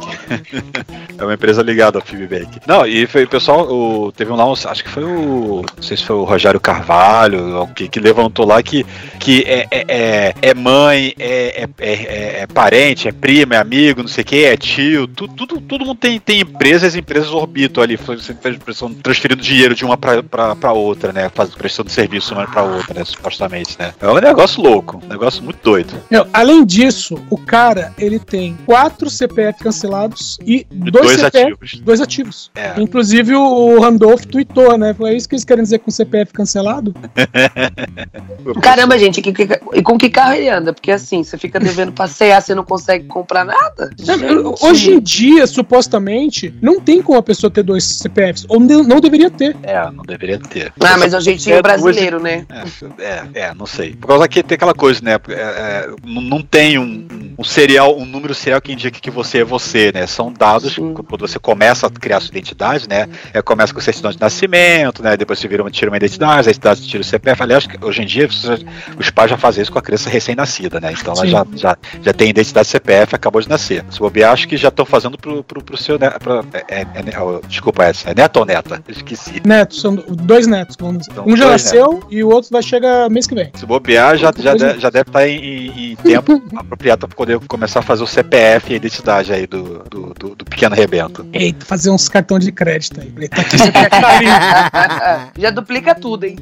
[1.23, 2.59] é uma empresa ligada ao Fibbank.
[2.67, 5.63] Não, e foi o pessoal, o, teve um lá, um- acho que foi o.
[5.75, 8.85] Não sei se foi o Rogério Carvalho, que, que levantou lá que,
[9.19, 14.01] que é, é, é, é mãe, é, é, é, é parente, é prima, é amigo,
[14.01, 17.29] não sei o que, é tio, tu, tudo, todo mundo tem, tem empresas, as empresas
[17.31, 17.97] orbitam ali,
[19.01, 21.29] transferindo dinheiro de uma pra, pra, pra outra, né?
[21.33, 23.05] Fazendo prestando serviço uma pra outra, né?
[23.05, 23.93] Supostamente, né?
[23.99, 25.93] É um negócio louco, um negócio muito doido.
[26.09, 31.79] Não, além disso, o cara ele tem quatro CPF cancelados e dois, dois CPF, ativos.
[31.81, 32.51] dois ativos.
[32.55, 32.73] É.
[32.79, 34.93] Inclusive o Randolph tweetou, né?
[34.93, 36.93] Foi isso que eles querem dizer com CPF cancelado?
[38.61, 40.73] Caramba, gente, que- que- e com que carro ele anda?
[40.73, 43.89] Porque assim, você fica devendo passear, você não consegue comprar nada?
[44.05, 48.45] Não, Hoje em dia, supostamente, não tem como a pessoa ter dois CPFs.
[48.49, 49.55] Ou não não deveria ter.
[49.63, 50.73] É, não deveria ter.
[50.79, 52.45] Ah, mas é um jeitinho É, brasileiro, né?
[52.99, 53.93] É, é, não sei.
[53.95, 55.13] Por causa que tem aquela coisa, né?
[55.29, 59.43] é, é, não tem um, um serial, um número serial que indica que você é
[59.43, 60.05] você, né?
[60.07, 63.07] São dados quando você começa a criar sua identidade, né?
[63.33, 65.15] É, começa com certidão de nascimento, né?
[65.17, 67.41] Depois você vira uma, tira uma identidade, a identidade tira o CPF.
[67.41, 68.27] Aliás, hoje em dia
[68.97, 70.93] os pais já fazem isso com a criança recém-nascida, né?
[70.99, 71.31] Então ela Sim.
[71.31, 73.83] já, já, já tem identidade CPF, acabou de nascer.
[73.89, 76.19] Se bobear, acho que já estão fazendo pro, pro, pro seu neto.
[76.19, 78.83] pro- é, é, é, oh, desculpa, é, é neto ou neta?
[78.87, 79.41] Esqueci.
[79.45, 81.13] Netos, são dois netos, vamos dizer.
[81.13, 83.51] São Um já nasceu e o outro vai chegar mês que vem.
[83.55, 87.39] Se bobear, já, já, de- já deve estar em, em- em tempo apropriado para poder
[87.47, 90.75] começar a fazer o CPF e a identidade aí do, do, do- do pequeno
[91.33, 93.29] Eita, fazer uns cartões de crédito aí.
[93.29, 95.31] Tá aqui.
[95.41, 96.37] Já duplica tudo, hein?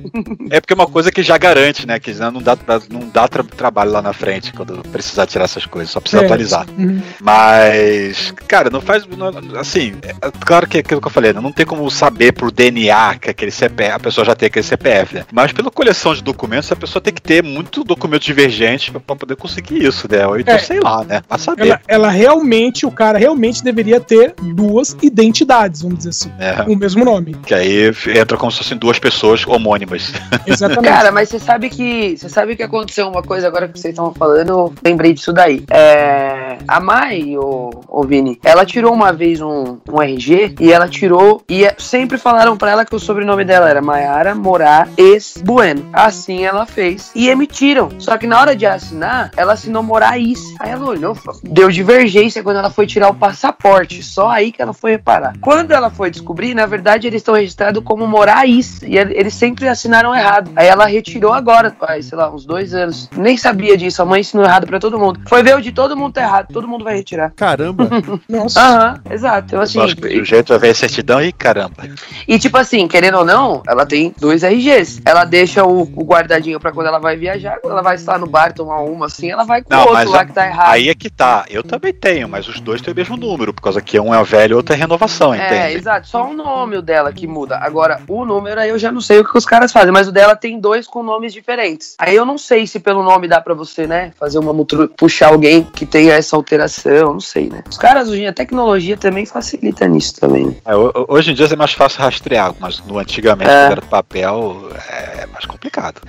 [0.49, 1.99] É porque é uma coisa que já garante, né?
[1.99, 2.57] Que não dá,
[2.89, 6.25] não dá tra- trabalho lá na frente quando precisar tirar essas coisas, só precisa É,
[6.25, 6.65] atualizar.
[6.77, 7.01] uhum.
[7.19, 9.05] Mas, cara, não faz.
[9.07, 10.13] não- assim, é,
[10.45, 13.29] claro que é aquilo que eu falei, né, não tem como saber por DNA que
[13.29, 15.25] aquele CPF, a pessoa já tem aquele CPF, né?
[15.31, 19.15] Mas pela coleção de documentos, a pessoa tem que ter muito documento divergente pra, pra
[19.15, 20.25] poder conseguir isso, né?
[20.27, 20.59] Ou então, É.
[20.59, 21.21] sei lá, né?
[21.27, 21.67] Pra saber.
[21.67, 26.31] Ela, ela realmente, o cara realmente deveria ter duas identidades, vamos dizer assim.
[26.39, 26.63] É.
[26.63, 27.33] Com o mesmo nome.
[27.45, 30.11] Que aí entra como se fossem duas pessoas homônimas.
[30.45, 30.87] Exatamente.
[30.87, 32.17] Cara, mas você sabe que.
[32.17, 35.63] Você sabe que aconteceu uma coisa agora que vocês estavam falando, eu lembrei disso daí.
[35.69, 40.87] É, a Mai, o, o Vini, ela tirou uma vez um, um RG e ela
[40.87, 41.43] tirou.
[41.49, 45.89] E é- sempre falaram pra ela que o sobrenome dela era Maiara Morar Ex Bueno.
[45.93, 47.11] Assim ela fez.
[47.15, 47.89] E emitiram.
[47.99, 50.39] Só que na hora de assinar, ela assinou Moraes.
[50.59, 54.03] Aí ela olhou, deu divergência quando ela foi tirar o passaporte.
[54.03, 55.33] Só aí que ela foi reparar.
[55.41, 58.81] Quando ela foi descobrir, na verdade, eles estão registrados como Moraes.
[58.81, 60.51] E ele- eles sempre assinaram errado.
[60.55, 63.09] Aí ela retirou agora, faz, sei lá, uns dois anos.
[63.15, 64.01] Nem sabia disso.
[64.01, 65.19] A mãe ensinou errado pra todo mundo.
[65.27, 66.47] Foi ver o de todo mundo tá errado.
[66.53, 67.31] Todo mundo vai retirar.
[67.35, 67.87] Caramba.
[68.29, 68.59] Nossa.
[68.59, 69.45] Aham, exato.
[69.47, 71.83] Então, assim, Eu acho que o jeito é ver a certidão e caramba.
[72.27, 75.01] e tipo assim, querendo ou não, ela tem dois RGs.
[75.05, 78.27] Ela deixa o, o guardadinho pra quando ela vai viajar, quando ela vai estar no
[78.27, 80.71] bar tomar uma assim, ela vai com o outro lá a- que tá errado.
[80.71, 81.45] aí é que tá.
[81.49, 84.23] Eu também tenho, mas os dois têm o mesmo número, por causa que um é
[84.23, 85.77] velho e outro é renovação, É, entende?
[85.77, 86.07] exato.
[86.07, 87.57] Só o nome o dela que muda.
[87.57, 90.11] Agora, o número aí eu já não sei o que os caras fazem, mas o
[90.11, 91.95] dela tem dois com nomes diferentes.
[91.99, 95.27] Aí eu não sei se pelo nome dá pra você, né, fazer uma mutru- puxar
[95.29, 97.63] alguém que tenha essa alteração, não sei, né?
[97.69, 100.57] Os caras hoje em dia, a tecnologia também facilita nisso também.
[100.65, 100.71] É,
[101.07, 103.71] hoje em dia é mais fácil rastrear, mas no antigamente, é.
[103.71, 106.01] era papel, é mais complicado.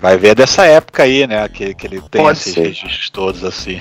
[0.00, 1.48] Vai ver dessa época aí, né?
[1.48, 2.62] Que, que ele tem Pode esses ser.
[2.68, 3.80] registros todos assim.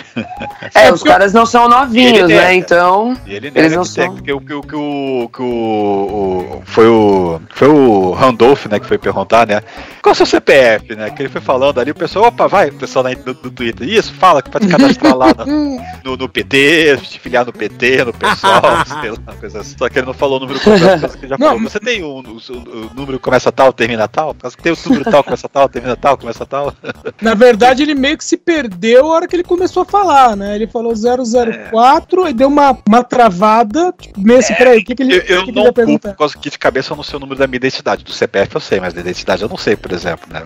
[0.73, 2.53] É, os caras não são novinhos, né?
[2.53, 3.15] Então.
[3.25, 4.15] ele eles não são.
[4.15, 7.41] Que, que, que, o, que o, o, foi o.
[7.53, 9.61] Foi o Randolph, né, que foi perguntar, né?
[10.01, 11.09] Qual é o seu CPF, né?
[11.09, 13.87] Que ele foi falando ali, o pessoal, opa, vai, o pessoal no, no Twitter.
[13.87, 18.13] Isso, fala que pode cadastrar lá no, no, no PT, se filiar no PT, no
[18.13, 18.61] pessoal,
[19.01, 19.75] sei lá, coisa assim.
[19.77, 21.59] Só que ele não falou o número completo, que já falou.
[21.61, 24.33] Você tem um, o, número começa tal, termina tal?
[24.33, 26.73] Tem o número tal, começa tal, termina tal, começa tal.
[27.21, 30.55] Na verdade, ele meio que se perdeu a hora que ele começou a falar, né?
[30.55, 32.29] Ele falou 004 é.
[32.29, 33.54] e deu uma, uma travada.
[33.63, 35.99] Tipo, meio assim, é, peraí, o que, que ele, eu, eu que não que ele
[35.99, 38.03] por causa que de cabeça eu não sei o número da minha identidade.
[38.03, 40.43] Do CPF eu sei, mas da identidade eu não sei, por exemplo, né?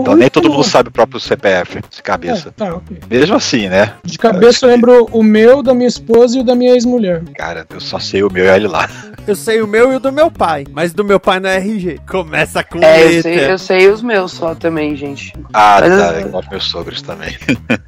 [0.00, 2.48] então nem todo mundo sabe o próprio CPF de cabeça.
[2.48, 2.98] É, tá, okay.
[3.08, 3.94] Mesmo assim, né?
[4.04, 7.22] De cabeça eu lembro o meu, da minha esposa e o da minha ex-mulher.
[7.34, 8.88] Cara, eu só sei o meu e ele lá.
[9.26, 11.58] Eu sei o meu e o do meu pai, mas do meu pai não é
[11.58, 12.00] RG.
[12.08, 15.34] Começa com É, eu sei, eu sei os meus só também, gente.
[15.52, 16.28] Ah, mas tá, eu...
[16.28, 17.36] igual meus sogros também.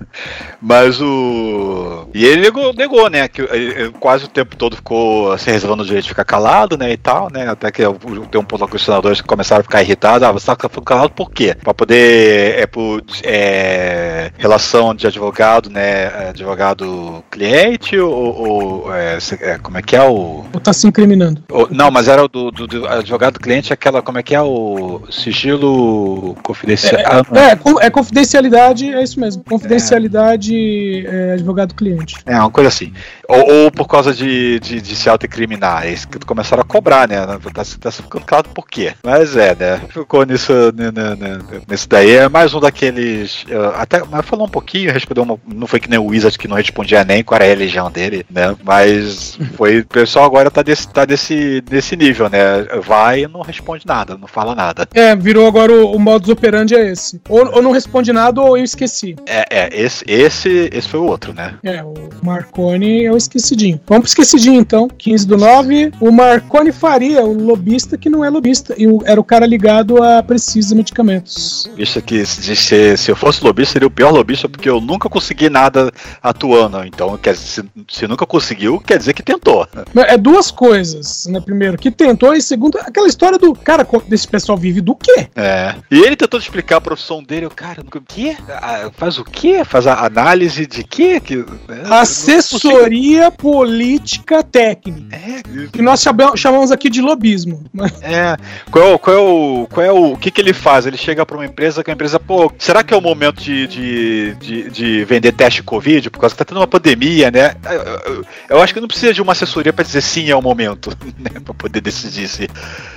[0.61, 2.09] mas o.
[2.13, 3.27] E ele negou, negou né?
[3.29, 6.93] Que ele, quase o tempo todo ficou se reservando o direito de ficar calado, né?
[6.93, 7.49] E tal, né?
[7.49, 7.83] Até que
[8.31, 10.29] tem um ponto com os senadores que começaram a ficar irritados.
[10.29, 11.57] Ah, você tá ficando calado por quê?
[11.63, 12.59] Pra poder.
[12.59, 16.29] É por é, relação de advogado, né?
[16.29, 18.13] Advogado cliente ou.
[18.13, 20.45] ou é, é, como é que é o.
[20.53, 21.43] Ou tá se incriminando?
[21.71, 24.03] Não, mas era o do, do, do advogado cliente, aquela.
[24.03, 27.01] Como é que é o sigilo confidencial?
[27.01, 29.43] É, é, é, é confidencialidade, é isso mesmo.
[29.43, 32.17] Confidencialidade é, advogado cliente.
[32.27, 32.93] É, uma coisa assim.
[33.27, 35.87] Ou, ou por causa de, de, de se autoincriminar.
[35.87, 37.17] É isso que começaram a cobrar, né?
[37.55, 38.95] Tá, tá ficando claro por quê.
[39.05, 39.81] Mas é, né?
[39.91, 42.17] Ficou nisso, né, né, né, nisso daí.
[42.17, 43.45] É mais um daqueles.
[43.77, 46.57] Até, mas falou um pouquinho, respondeu uma, Não foi que nem o Wizard que não
[46.57, 48.57] respondia nem qual era a religião dele, né?
[48.65, 49.81] Mas foi.
[49.81, 52.65] O pessoal agora tá desse, tá desse, desse nível, né?
[52.83, 54.89] Vai e não responde nada, não fala nada.
[54.95, 57.21] É, virou agora o, o modus operandi é esse.
[57.29, 59.17] Ou, ou não responde nada ou eu esqueci.
[59.27, 61.55] É, é, esse, esse, esse foi o outro, né?
[61.63, 63.81] É, o Marconi é o esquecidinho.
[63.87, 64.89] Vamos pro esquecidinho então.
[64.89, 65.93] 15 do 9.
[66.01, 68.75] O Marconi Faria, o lobista que não é lobista.
[68.77, 71.69] E o, era o cara ligado a Precisa Medicamentos.
[71.77, 75.09] Isso que se, se, se eu fosse lobista, seria o pior lobista, porque eu nunca
[75.09, 76.85] consegui nada atuando.
[76.85, 79.67] Então, quer dizer, se, se nunca conseguiu, quer dizer que tentou.
[79.95, 81.41] É duas coisas, né?
[81.41, 85.29] Primeiro, que tentou, e segundo, aquela história do cara, desse pessoal vive do quê?
[85.35, 85.75] É.
[85.91, 88.37] E ele tentou explicar a profissão dele, o cara, o quê?
[88.49, 89.65] Ah, faz o quê?
[89.65, 91.21] Faz a análise de quê?
[91.21, 91.83] Que, né?
[91.91, 94.20] Assessoria política
[94.51, 95.17] técnica.
[95.17, 95.43] É.
[95.73, 96.05] Que nós
[96.37, 97.65] chamamos aqui de lobismo.
[98.03, 98.37] É.
[98.71, 99.67] Qual, qual é o.
[99.71, 100.87] Qual é o, o que, que ele faz?
[100.87, 103.67] Ele chega para uma empresa que a empresa, pô, será que é o momento de,
[103.67, 106.11] de, de, de vender teste Covid?
[106.11, 107.55] Por causa que tá tendo uma pandemia, né?
[107.65, 110.43] Eu, eu, eu acho que não precisa de uma assessoria para dizer sim é o
[110.43, 111.41] momento, né?
[111.45, 112.49] Pra poder decidir se.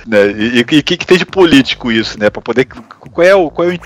[0.06, 0.30] Né?
[0.32, 2.30] E o que, que tem de político isso, né?
[2.30, 2.66] Pra poder.
[2.66, 3.78] Qual é o, qual é o,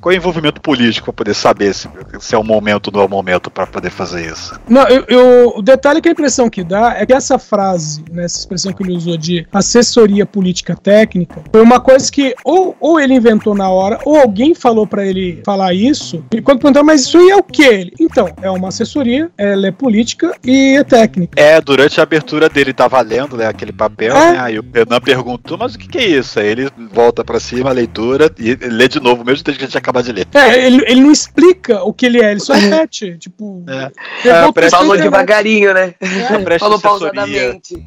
[0.00, 1.88] qual é o envolvimento político para poder saber se,
[2.18, 4.58] se é o momento ou não é o momento para poder fazer isso?
[4.68, 8.24] Não, eu, eu, o detalhe que a impressão que dá é que essa frase, né,
[8.24, 13.00] essa expressão que ele usou de assessoria política técnica, foi uma coisa que ou, ou
[13.00, 16.24] ele inventou na hora, ou alguém falou para ele falar isso.
[16.32, 17.64] E quando perguntaram, mas isso aí é o que?
[17.64, 21.40] Ele, então, é uma assessoria, ela é política e é técnica.
[21.40, 24.32] É, durante a abertura dele tava lendo né, aquele papel, é.
[24.32, 24.38] né?
[24.40, 26.38] Aí o Renan perguntou, mas o que, que é isso?
[26.38, 29.66] Aí ele volta para cima a leitura e lê de novo, mesmo desde que a
[29.66, 30.26] gente acaba de ler.
[30.32, 33.16] É, ele, ele não explica o que ele é, ele só repete.
[33.18, 33.64] tipo.
[33.66, 33.90] É.
[34.28, 35.94] É, falou devagarinho, né?
[36.00, 36.59] É.
[36.60, 37.82] Falou pausadamente.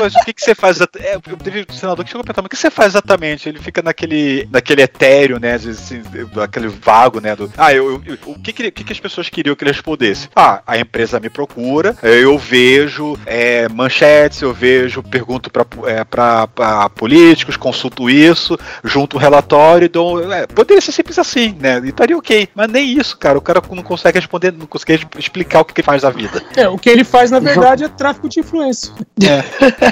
[0.00, 0.80] Mas o que, que você faz?
[0.80, 3.48] É, teve um senador que chegou a perguntar, mas o que você faz exatamente?
[3.48, 5.54] Ele fica naquele, naquele etéreo, né?
[5.54, 6.02] Assim,
[6.42, 7.36] aquele vago, né?
[7.36, 10.30] Do, ah, eu, eu, o que, que, que, as pessoas queriam que ele respondesse?
[10.34, 17.56] Ah, a empresa me procura, eu vejo é, manchetes, eu vejo, pergunto para é, políticos,
[17.56, 20.32] consulto isso, junto um relatório e dou.
[20.32, 21.78] É, poderia ser simples assim, né?
[21.84, 22.48] E estaria ok.
[22.54, 23.36] Mas nem isso, cara.
[23.36, 26.42] O cara não consegue responder, não consegue explicar o que ele faz da vida.
[26.56, 28.92] É, o que ele faz, na verdade, é tráfico de influência.
[29.22, 29.42] É.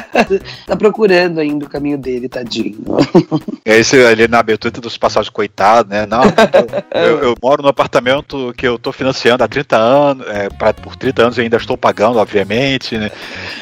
[0.67, 2.79] tá procurando ainda o caminho dele, tadinho.
[3.65, 6.07] É esse ali na abertura dos passagens coitado, né?
[6.07, 6.23] Não,
[6.95, 10.97] eu, eu, moro no apartamento que eu tô financiando há 30 anos, é, pra, por
[10.97, 13.11] 30 anos eu ainda estou pagando, obviamente, né?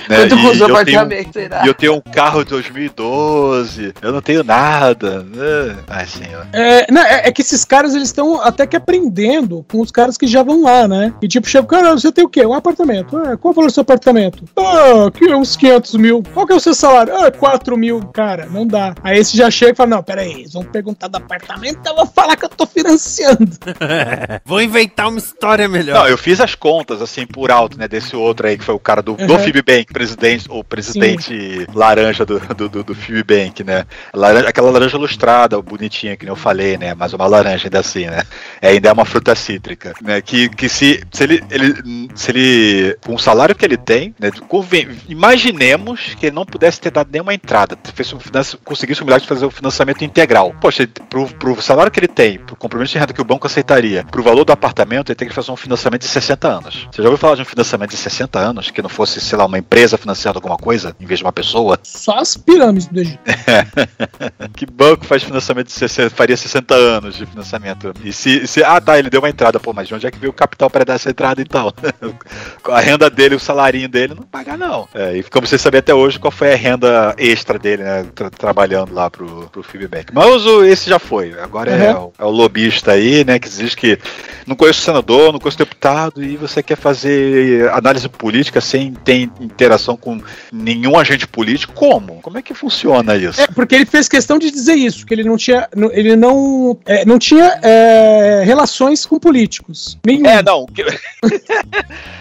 [0.06, 4.44] Quanto custa o apartamento, tenho, E eu tenho um carro de 2012, eu não tenho
[4.44, 5.22] nada.
[5.22, 5.76] Né?
[5.88, 6.46] Ai, senhor.
[6.52, 10.18] É, não, é, é, que esses caras, eles estão até que aprendendo com os caras
[10.18, 11.14] que já vão lá, né?
[11.22, 12.44] E tipo, chega, cara, você tem o quê?
[12.44, 13.16] Um apartamento.
[13.16, 14.33] Ah, qual o valor do seu apartamento?
[14.56, 16.22] Ah, que é uns 500 mil.
[16.32, 17.14] Qual que é o seu salário?
[17.16, 18.00] Ah, 4 mil.
[18.12, 18.94] Cara, não dá.
[19.02, 22.06] Aí esse já chega e fala, não, peraí, eles vão perguntar do apartamento, eu vou
[22.06, 23.50] falar que eu tô financiando.
[24.44, 25.94] Vou inventar uma história melhor.
[26.00, 28.78] Não, eu fiz as contas, assim, por alto, né, desse outro aí, que foi o
[28.78, 29.26] cara do, Uhum.
[29.26, 33.84] do Fibbank, presidente, ou presidente laranja do, do, do, do Fibbank, né?
[34.12, 36.94] Laranja, aquela laranja lustrada, bonitinha, que nem eu falei, né?
[36.94, 38.22] Mas uma laranja ainda assim, né?
[38.60, 40.20] É, ainda é uma fruta cítrica, né?
[40.20, 44.96] Que, que se, se ele, ele, se ele, com o salário que ele tem, né?
[45.08, 48.18] Imaginemos que ele não pudesse ter dado nenhuma entrada, fez um
[48.64, 50.54] conseguisse o milagre de fazer o financiamento integral.
[50.60, 54.04] Poxa, pro, pro salário que ele tem, pro compromisso de renda que o banco aceitaria,
[54.10, 56.88] pro valor do apartamento, ele tem que fazer um financiamento de 60 anos.
[56.90, 59.44] Você já ouviu falar de um financiamento de 60 anos, que não fosse, sei lá,
[59.44, 61.78] uma empresa financiando alguma coisa, em vez de uma pessoa?
[61.82, 63.18] Só as pirâmides do Egito.
[64.56, 67.92] que banco faz financiamento de 60, faria 60 anos de financiamento?
[68.02, 70.18] E se, se- ah tá, ele deu uma entrada, pô, mas de onde é que
[70.18, 71.72] veio o capital para dar essa entrada então?
[72.72, 74.88] a renda dele, o salarinho dele, não paga não.
[74.94, 78.30] É, e ficamos sem saber até hoje qual foi a renda extra dele, né, tra-
[78.30, 80.12] trabalhando lá pro, pro Feedback.
[80.12, 82.04] Mas o, esse já foi, agora é, Uhum.
[82.06, 83.98] o, é o lobista aí, né, que diz que
[84.46, 88.92] não conheço o senador, não conheço o deputado e você quer fazer análise política sem
[88.92, 90.20] ter interação com
[90.52, 92.20] nenhum agente político, como?
[92.22, 93.40] Como é que funciona isso?
[93.40, 97.04] É, porque ele fez questão de dizer isso, que ele não tinha, ele não, é,
[97.04, 99.98] não tinha é, relações com políticos.
[100.06, 100.26] Nenhum.
[100.26, 100.66] É, não.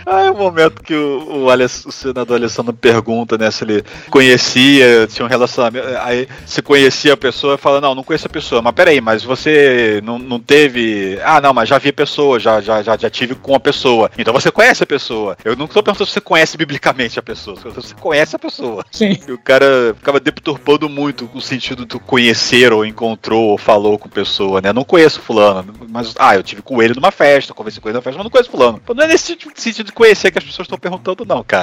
[0.06, 3.84] Ah, é o momento que o, o, Aless- o senador Alessandro pergunta, né, se ele
[4.10, 5.88] conhecia, tinha um relacionamento.
[6.02, 8.62] Aí se conhecia a pessoa, fala, não, não conheço a pessoa.
[8.62, 11.20] Mas peraí, mas você não, não teve.
[11.24, 14.10] Ah, não, mas já vi a pessoa, já, já, já, já tive com a pessoa.
[14.18, 15.38] Então você conhece a pessoa.
[15.44, 18.86] Eu não tô perguntando se você conhece biblicamente a pessoa, se você conhece a pessoa.
[18.92, 19.18] Sim.
[19.28, 24.10] E o cara ficava deturpando muito o sentido do conhecer, ou encontrou, ou falou com
[24.10, 24.74] pessoa, né?
[24.74, 28.02] Não conheço fulano, mas, ah, eu tive com ele numa festa, conversei com ele numa
[28.02, 28.82] festa, mas não conheço fulano.
[28.96, 31.63] Não é nesse tipo- sentido de conhecer que as pessoas estão perguntando, não, cara.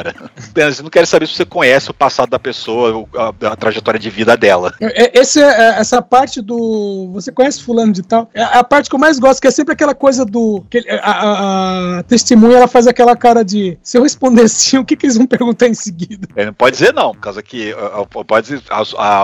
[0.57, 3.07] Eles não querem saber se você conhece o passado da pessoa,
[3.43, 4.73] a, a trajetória de vida dela.
[4.81, 7.11] É, Esse, é, essa parte do.
[7.13, 8.29] Você conhece fulano de tal?
[8.35, 10.65] É a parte que eu mais gosto, que é sempre aquela coisa do.
[10.71, 13.79] que a, a- a testemunha ela faz aquela cara de.
[13.83, 16.29] Se eu responder sim, o que, que eles vão perguntar em seguida?
[16.37, 17.75] Ele não pode dizer não, por causa que
[18.27, 18.63] pode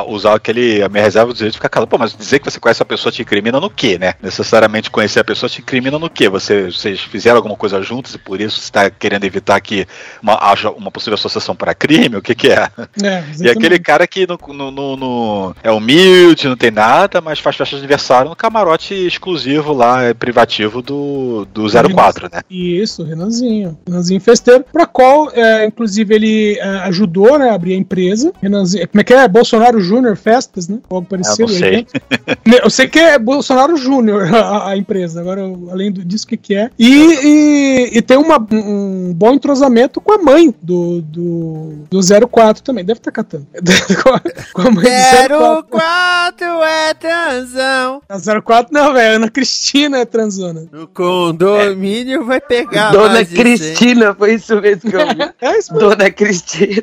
[0.08, 0.82] usar aquele.
[0.82, 1.88] A minha reserva do direito de ficar calado.
[1.88, 4.14] Pô, mas dizer que você conhece a pessoa te incrimina no quê, né?
[4.22, 6.28] Necessariamente conhecer a pessoa te incrimina no quê?
[6.28, 9.86] Você, vocês fizeram alguma coisa juntos e por isso você está querendo evitar que
[10.22, 12.16] uma, haja uma possível associação para crime?
[12.16, 12.68] O que, que é?
[13.02, 14.38] É, E aquele cara que no,
[14.70, 19.72] no- no- é humilde, não tem nada, mas faz festa de aniversário no camarote exclusivo
[19.72, 22.40] lá, é, privativo do, do 04, né?
[22.50, 23.78] Isso, Renanzinho.
[23.86, 28.32] Renanzinho Festeiro, pra qual, é, inclusive, ele é, ajudou né, a abrir a empresa.
[28.42, 29.28] Renanzinho, como é que é?
[29.28, 30.78] Bolsonaro Júnior Festas, né?
[30.90, 31.42] Algo parecido.
[31.42, 31.68] Eu não sei.
[31.72, 31.92] evento.
[32.46, 36.36] Né, Eu sei que é Bolsonaro Júnior a, a empresa, agora além disso, o que,
[36.36, 36.70] que é?
[36.78, 36.92] E,
[37.24, 42.84] e, e tem uma- um bom entrosamento com a mãe do, do, do 04 também,
[42.84, 43.46] deve estar catando.
[44.52, 45.66] com a mãe do 04.
[45.70, 48.02] 04 é transão.
[48.09, 50.66] A 04 não, velho, Ana Cristina é transona.
[50.72, 55.16] O condomínio vai pegar Dona Cristina, foi isso mesmo que eu vi.
[55.40, 56.82] É isso Dona Cristina.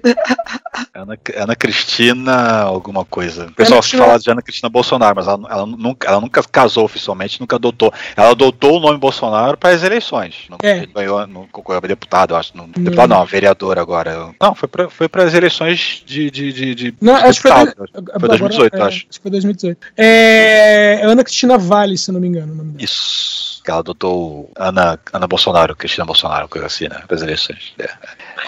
[0.94, 3.48] Ana, Ana Cristina, alguma coisa.
[3.48, 6.86] O pessoal Cristina- fala de Ana Cristina Bolsonaro, mas ela, ela nunca, ela nunca casou
[6.86, 7.92] oficialmente, nunca adotou.
[8.16, 10.46] Ela adotou o nome Bolsonaro para as eleições.
[10.50, 10.86] Não É.
[10.86, 12.56] ganhou, não concorreu a deputado, eu acho.
[12.56, 14.34] Não, deputado não, vereador agora.
[14.42, 17.52] Não, foi para foi as eleições de, de, de, de Não, de acho que foi,
[17.52, 17.76] agora-
[18.20, 18.98] Foi 2018, é, eu acho.
[18.98, 19.88] Acho que foi 2018.
[19.98, 22.54] É, é Ana Cristina Vale, se não me engano.
[22.54, 22.84] o nome dela.
[22.84, 23.62] Isso.
[23.64, 27.02] Que ela adotou Ana, Ana Bolsonaro, Cristina Bolsonaro, coisa assim, né?
[27.08, 27.74] Para as eleições.
[27.80, 27.90] É.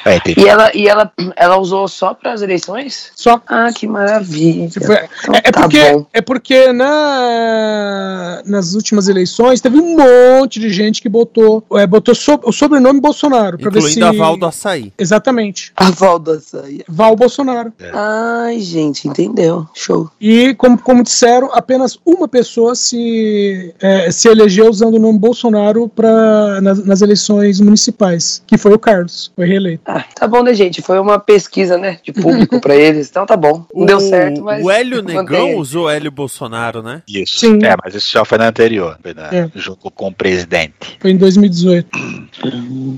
[0.05, 0.19] É.
[0.37, 3.11] E ela, e ela, ela usou só para as eleições?
[3.15, 3.41] Só.
[3.47, 4.69] Ah, que maravilha.
[4.71, 6.05] Foi- Então é, é tá porque, bom.
[6.13, 12.13] é porque na, nas últimas eleições teve um monte de gente que botou, é, botou
[12.15, 13.57] so- o sobrenome Bolsonaro.
[13.57, 13.97] Pra ver se...
[13.99, 14.91] Incluindo a Val do Açaí.
[14.97, 15.71] Exatamente.
[15.75, 16.81] A Val do Açaí.
[16.87, 17.71] Val Bolsonaro.
[17.93, 19.67] Ai, gente, entendeu?
[19.73, 20.09] Show.
[20.19, 25.87] E, como, como disseram, apenas uma pessoa se, é, se elegeu usando o nome Bolsonaro
[25.89, 29.83] pra, nas, nas eleições municipais, que foi o Carlos, foi reeleito.
[29.87, 30.81] Ah, tá bom, né, gente?
[30.81, 33.65] Foi uma pesquisa, né, de público pra eles, então tá bom.
[33.73, 34.63] Não deu certo, mas.
[34.65, 37.03] O Hélio Negão usou Hélio Bolsonaro, né?
[37.07, 37.37] Isso.
[37.39, 37.59] Sim.
[37.63, 39.49] É, mas isso já foi na anterior, foi na, É.
[39.55, 40.97] junto com o presidente.
[40.99, 41.87] Foi em 2018.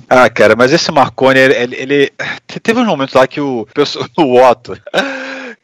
[0.10, 2.14] Ah, cara, mas esse Marconi, ele, ele- ele-
[2.64, 4.78] Teve um momento lá que o, pessoal- o Otto.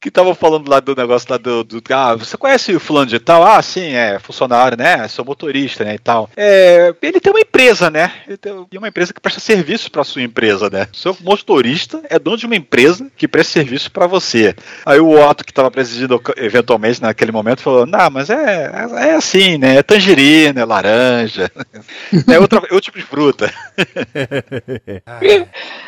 [0.04, 3.20] Que estavam falando lá do negócio lá do, do, Ah, você conhece o fulano de
[3.20, 3.42] tal?
[3.42, 5.08] Ah, sim, é funcionário, né?
[5.08, 5.96] Sou motorista, né?
[5.96, 6.30] E tal.
[6.36, 8.12] É, ele tem uma empresa, né?
[8.28, 10.90] Ele tem uma empresa que presta serviço para sua empresa, né?
[10.92, 14.54] Seu motorista é dono de uma empresa que presta serviço para você.
[14.86, 19.58] Aí o Otto, que estava presidindo eventualmente naquele momento, falou: Não, mas é, é assim,
[19.58, 19.78] né?
[19.78, 21.50] É tangerina, é laranja,
[22.30, 23.50] é outra, é outro tipo de fruta.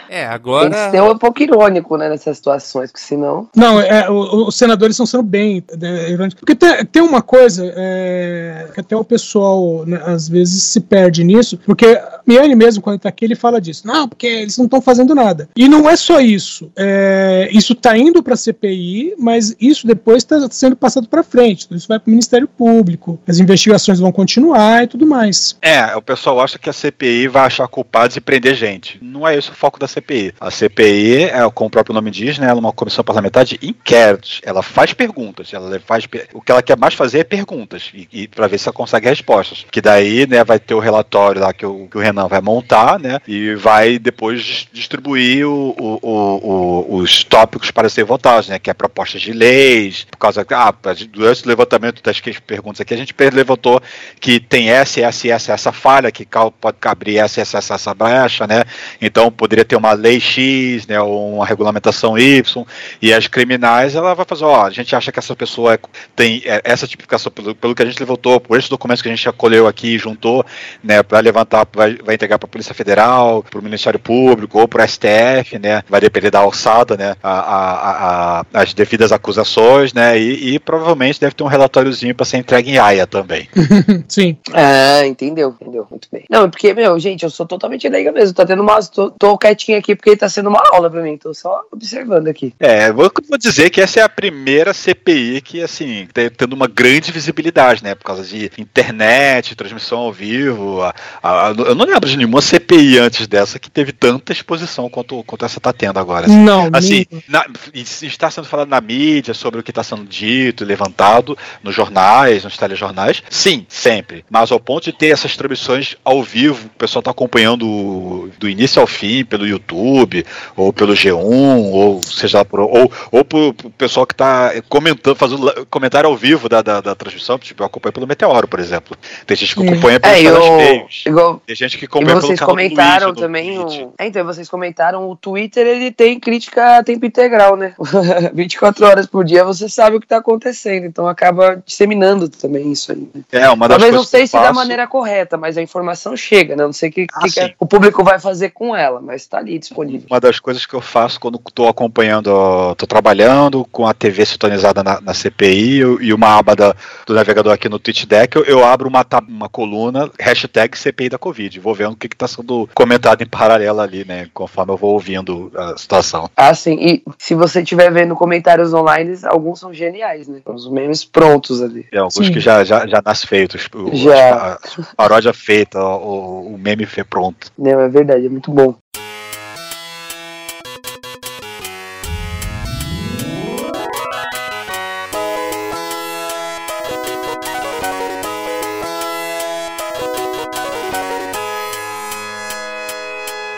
[0.10, 0.70] é, agora.
[0.70, 3.50] Tem que ser um pouco irônico, né, nessas situações, porque senão.
[3.54, 6.40] Não, é, os senadores estão sendo bem é, irônicos.
[6.40, 11.24] Porque tem, tem uma coisa é, que até o pessoal, né, às vezes, se perde
[11.24, 13.86] nisso, porque Miane mesmo, quando está aqui, ele fala disso.
[13.86, 15.50] Não, porque eles não estão fazendo nada.
[15.56, 16.72] E não é só isso.
[16.76, 21.66] É, isso está indo para a CPI, mas isso depois está sendo passado para frente.
[21.66, 25.58] Então, isso vai para o Ministério Público, as investigações vão continuar e tudo mais.
[25.62, 28.98] É, o pessoal acha que a CPI vai achar culpados e prender gente.
[29.02, 30.34] Não é esse o foco da CPI.
[30.40, 34.42] A CPI, é, como o próprio nome diz, né, é uma comissão parlamentar de inquéritos.
[34.44, 35.54] Ela faz perguntas.
[35.54, 37.92] Ela faz, o que ela quer mais fazer é perguntas.
[37.94, 39.66] E, e para ver se ela consegue respostas.
[39.70, 43.00] Que daí, né, vai ter o relatório lá que o, que o Renan vai montar,
[43.00, 43.20] né?
[43.28, 48.60] E vai depois distribuir o, o, o, os tópicos para ser votados, né?
[48.60, 50.74] Que é propostas de leis, por causa ah,
[51.10, 53.82] durante o levantamento das perguntas aqui, a gente levantou
[54.20, 56.28] que tem essa, essa, essa, essa falha, que
[56.60, 58.64] pode abrir essa, essa, essa, essa brecha, né?
[59.02, 61.00] Então poderia ter uma lei X, né?
[61.00, 62.66] Ou uma regulamentação Y,
[63.02, 65.80] e as criminais, ela vai fazer, ó, a gente acha que essa pessoa é,
[66.16, 69.16] tem é, essa tipificação pelo, pelo que a gente levantou, por esses documentos que a
[69.16, 70.46] gente acolheu aqui e juntou,
[70.84, 71.02] né?
[71.04, 74.84] Para levantar, vai, vai entregar para a Polícia Federal, para o Ministério Público ou para
[74.84, 75.84] o STF, né?
[75.90, 77.16] Vai depender da alçada, né?
[77.22, 80.18] A, a, a, as devidas acusações, né?
[80.18, 83.50] E, e provavelmente deve ter um relatóriozinho para ser entregue em AIA também.
[84.08, 84.38] Sim.
[84.54, 85.88] Ah, entendeu, entendeu.
[85.90, 86.26] Muito bem.
[86.30, 88.36] Não, porque, meu, gente, eu sou totalmente leiga mesmo.
[88.36, 88.82] Tô tendo uma.
[88.84, 91.18] Tô, tô quietinho aqui porque tá sendo uma aula para mim.
[91.18, 92.54] Tô só observando aqui.
[92.60, 96.68] É, vou, vou dizer que essa é a primeira CPI que, assim, tá tendo uma
[96.68, 97.96] grande visibilidade, né?
[97.96, 100.82] Por causa de internet, transmissão ao vivo.
[100.82, 100.94] A,
[101.24, 105.46] a, eu não lembro de nenhuma CPI antes dessa que teve tanta exposição quanto, quanto
[105.46, 106.26] essa tá tendo agora.
[106.26, 106.38] Assim.
[106.38, 111.38] Não, assim, na, está sendo falado na mídia sobre o que está sendo dito, levantado
[111.64, 113.24] nos jornais, nos telejornais.
[113.30, 114.26] Sim, sempre.
[114.30, 118.82] Mas ao ponto de ter essas transmissões ao vivo, o pessoal está acompanhando do início
[118.82, 120.26] ao fim pelo YouTube,
[120.56, 125.66] ou pelo G1, ou seja por, ou, ou pro, pro pessoal que está comentando, fazendo
[125.68, 128.98] comentário ao vivo da, da, da, transmissão, tipo, eu acompanho pelo Meteoro, por exemplo.
[129.26, 131.04] Tem gente que acompanha pelos é, eu, meios.
[131.06, 133.94] Igual, Tem gente que acompanha e vocês comentaram Twitch, também o...
[133.98, 137.74] é, então vocês comentaram o Twitter ele tem crítica a tempo integral né?
[138.34, 142.92] 24 horas por dia você sabe o que está acontecendo então acaba disseminando também isso
[142.92, 143.22] aí né?
[143.32, 145.62] é uma das talvez não sei que se eu da faço- maneira correta mas a
[145.62, 146.64] informação chega né?
[146.64, 147.54] Não sei o que, Ah, que que sim.
[147.60, 150.08] o público vai fazer com ela mas está ali disponível.
[150.10, 152.30] Uma das coisas que eu faço quando estou acompanhando,
[152.72, 156.76] estou trabalhando com a TV sintonizada na, na CPI eu- e uma aba da-
[157.06, 161.60] do navegador aqui no TweetDeck, eu, eu abro uma, uma coluna, hashtag CPI da Covid,
[161.60, 165.52] vou vendo o que está sendo comentado em paralelo ali, né, conforme eu vou ouvindo
[165.56, 166.30] a situação.
[166.36, 166.78] Ah, sim.
[166.80, 170.40] E se você estiver vendo comentários online, alguns são geniais, né?
[170.46, 171.84] Os memes prontos ali.
[171.84, 172.32] Tem alguns Sim.
[172.32, 174.54] que já, já, já nasce feitos, o- Já.
[174.54, 174.60] a
[174.96, 177.52] paródia feita, o, o meme pronto.
[177.58, 178.76] Não, é verdade, é muito bom.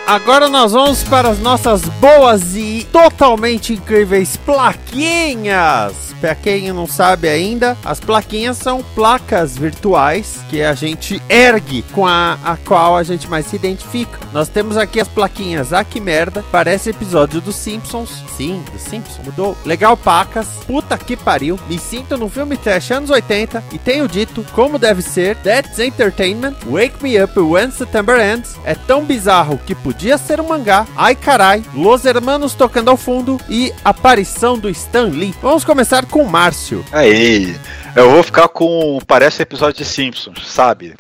[0.08, 6.07] Agora nós vamos para as nossas boas e totalmente incríveis plaquinhas.
[6.20, 12.06] Pra quem não sabe ainda, as plaquinhas são placas virtuais que a gente ergue com
[12.08, 14.20] a, a qual a gente mais se identifica.
[14.34, 18.24] Nós temos aqui as plaquinhas Ah que merda, parece episódio dos Simpsons.
[18.36, 19.58] Sim, dos Simpsons, mudou.
[19.66, 21.60] Legal pacas, puta que pariu.
[21.70, 25.36] Me sinto no filme trash anos 80 e tenho dito como deve ser.
[25.38, 28.56] That's Entertainment, Wake Me Up When September Ends.
[28.64, 30.88] É tão bizarro que podia ser um mangá.
[30.96, 35.36] Ai carai, Los Hermanos tocando ao fundo e aparição do Stan Lee.
[35.42, 36.84] Vamos começar com Márcio.
[36.92, 37.56] Aí,
[37.96, 40.96] eu vou ficar com, parece episódio de Simpsons, sabe?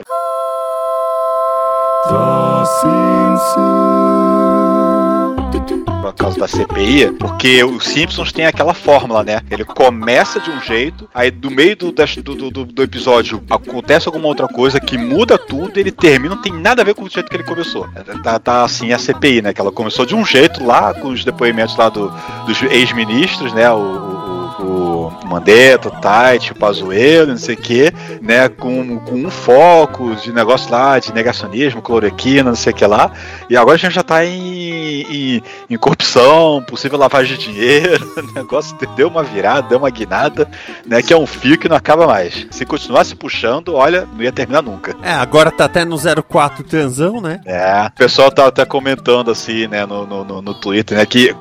[6.01, 9.41] Por causa da CPI, porque os Simpsons tem aquela fórmula, né?
[9.51, 14.28] Ele começa de um jeito, aí do meio do, do, do, do- episódio acontece alguma
[14.28, 17.30] outra coisa que muda tudo, ele termina, não tem nada a ver com o jeito
[17.30, 17.88] que ele começou.
[18.24, 19.53] Tá, tá assim a CPI, né?
[19.53, 22.12] Que ela começou de um jeito lá, com os depoimentos lá do,
[22.45, 23.70] dos ex-ministros, né?
[23.72, 27.91] O, o- o- o Mandetta, o Pazuello, não sei o quê,
[28.22, 32.86] né, com, com um foco de negócio lá, de negacionismo, cloroquina, não sei o que
[32.86, 33.12] lá,
[33.49, 38.34] e agora a gente já tá em, em, em corrupção, possível lavagem de dinheiro, o
[38.34, 40.49] negócio deu uma virada, deu uma guinada,
[40.86, 42.47] né, que é um fio que não acaba mais.
[42.51, 44.95] Se continuasse puxando, olha, não ia terminar nunca.
[45.01, 47.39] É, agora tá até no 04 transão, né?
[47.45, 51.36] É, o pessoal tá até comentando assim, né, no, no, no Twitter, né, que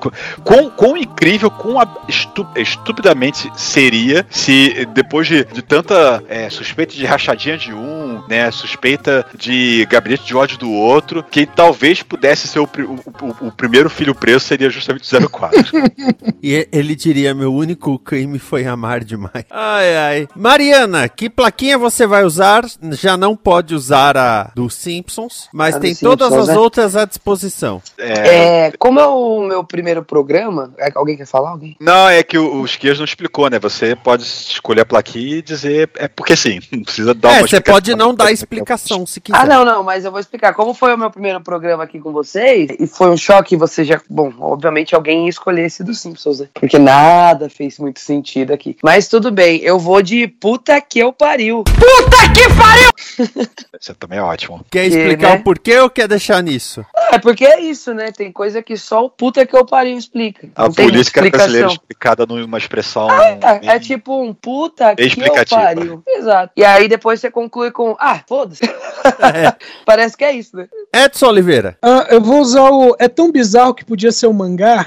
[0.44, 1.76] quão, quão incrível, quão
[2.08, 8.50] estu, estupidamente seria se depois de, de tanta é, suspeita de rachadinha de um, né,
[8.50, 13.88] suspeita de gabinete de ódio do outro, que talvez pudesse ser o, o, o primeiro
[13.88, 15.60] filho preso seria justamente o 04.
[16.42, 19.44] e ele diria, meu único crime foi amar demais.
[19.50, 20.28] Ai, ai.
[20.34, 22.64] Mariana, que plaquinha você vai usar?
[22.92, 26.60] Já não pode usar a do Simpsons, mas a tem todas Simpsons, as né?
[26.60, 27.82] outras à disposição.
[27.98, 28.66] É...
[28.66, 28.72] é...
[28.78, 31.50] como é o meu primeiro programa, é, alguém quer falar?
[31.50, 31.76] Alguém?
[31.80, 33.58] Não, é que o, o Esquias não explicou, né?
[33.58, 37.48] Você pode escolher a plaquinha e dizer, é porque sim, não precisa dar é, uma
[37.48, 39.38] você pode não dar explicação se quiser.
[39.38, 40.54] Ah, não, não, mas eu vou explicar.
[40.54, 44.00] Como foi o meu primeiro programa aqui com vocês, e foi um choque, você já,
[44.08, 46.48] bom, obviamente alguém ia escolher esse do Simpsons, né?
[46.54, 48.76] Porque nada fez muito sentido aqui.
[48.82, 51.64] Mas tudo bem, eu vou de puta que eu pariu.
[51.64, 52.90] Puta que pariu!
[53.80, 54.64] Você também é ótimo.
[54.70, 55.36] Quer explicar né?
[55.36, 56.84] o porquê ou quer deixar nisso?
[57.12, 58.10] É, porque é isso, né?
[58.10, 60.48] Tem coisa que só o puta que eu pariu explica.
[60.54, 63.08] A política brasileira explicada numa expressão.
[63.10, 66.02] Ah, é, é, tipo um puta que eu pariu.
[66.06, 66.52] Exato.
[66.56, 68.62] E aí depois você conclui com, ah, foda-se.
[69.06, 69.54] É.
[69.84, 70.66] Parece que é isso, né?
[70.92, 71.78] Edson Oliveira.
[71.80, 72.96] Ah, eu vou usar o.
[72.98, 74.84] É tão bizarro que podia ser um mangá.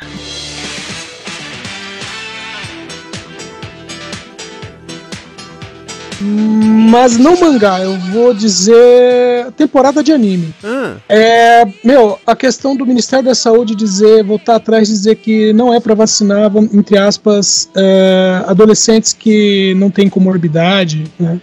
[6.22, 10.54] Mas não mangá, eu vou dizer temporada de anime.
[10.64, 10.96] Hum.
[11.08, 15.80] É, meu, a questão do Ministério da Saúde dizer, voltar atrás dizer que não é
[15.80, 21.40] para vacinar, entre aspas, é, adolescentes que não têm comorbidade, né?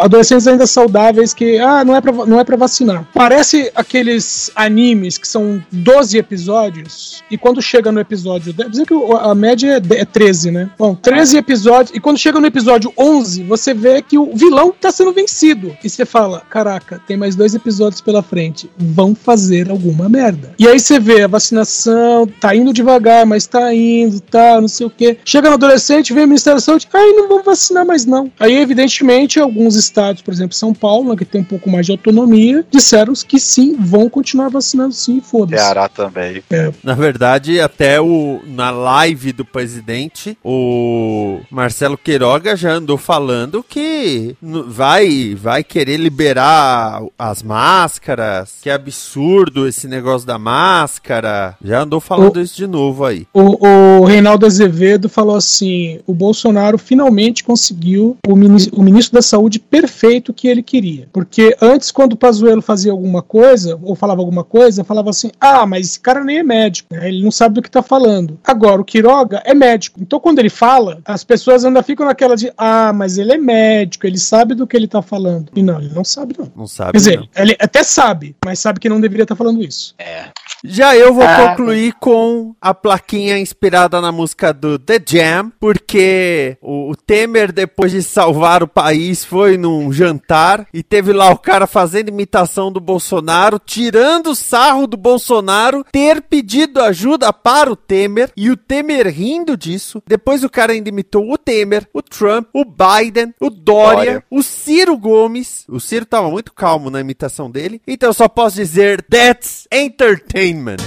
[0.00, 3.06] Adolescentes ainda saudáveis que, ah, não é pra, não é pra vacinar.
[3.14, 8.94] Parece aqueles animes que são 12 episódios e quando chega no episódio, deve dizer que
[8.94, 10.70] a média é, é 13, né?
[10.78, 14.90] Bom, 13 episódios e quando chega no episódio 11, você vê que o vilão tá
[14.90, 15.76] sendo vencido.
[15.82, 18.70] E você fala: caraca, tem mais dois episódios pela frente.
[18.76, 20.54] Vão fazer alguma merda.
[20.58, 24.86] E aí você vê a vacinação, tá indo devagar, mas tá indo, tá, não sei
[24.86, 25.18] o quê.
[25.24, 28.30] Chega no adolescente, vem o Ministério da Saúde, aí não vão vacinar mais não.
[28.38, 31.92] Aí, evidentemente, alguns estados, por exemplo, São Paulo, né, que tem um pouco mais de
[31.92, 35.62] autonomia, disseram que sim, vão continuar vacinando sim, foda-se.
[35.62, 36.42] Ceará também.
[36.50, 36.72] É.
[36.82, 43.80] Na verdade, até o na live do presidente, o Marcelo Queiroga já andou falando que
[43.82, 48.56] que vai, vai querer liberar as máscaras.
[48.62, 51.56] Que absurdo esse negócio da máscara.
[51.62, 53.26] Já andou falando o, isso de novo aí.
[53.34, 59.58] O, o Reinaldo Azevedo falou assim: o Bolsonaro finalmente conseguiu o, o ministro da Saúde
[59.58, 61.08] perfeito que ele queria.
[61.12, 65.66] Porque antes, quando o Pazuello fazia alguma coisa, ou falava alguma coisa, falava assim: ah,
[65.66, 67.08] mas esse cara nem é médico, né?
[67.08, 68.38] ele não sabe do que tá falando.
[68.44, 70.00] Agora, o Quiroga é médico.
[70.00, 73.71] Então, quando ele fala, as pessoas ainda ficam naquela de: ah, mas ele é médico
[73.72, 75.50] médico, ele sabe do que ele tá falando.
[75.54, 76.52] E não, ele não sabe, não.
[76.54, 76.92] Não sabe.
[76.92, 77.28] Quer dizer, não.
[77.36, 79.94] ele até sabe, mas sabe que não deveria estar tá falando isso.
[79.98, 80.26] É.
[80.64, 86.56] Já eu vou ah, concluir com a plaquinha inspirada na música do The Jam, porque
[86.60, 91.38] o, o, Temer, depois de salvar o país, foi num jantar e teve lá o
[91.38, 98.30] cara fazendo imitação do Bolsonaro, tirando sarro do Bolsonaro, ter pedido ajuda para o Temer
[98.36, 100.00] e o Temer rindo disso.
[100.06, 104.24] Depois o cara ainda imitou o Temer, o Trump, o Biden, o Dória, Dória.
[104.30, 105.64] o Ciro Gomes.
[105.68, 107.80] O Ciro tava muito calmo na imitação dele.
[107.86, 110.78] Então eu só posso dizer: That's entertainment.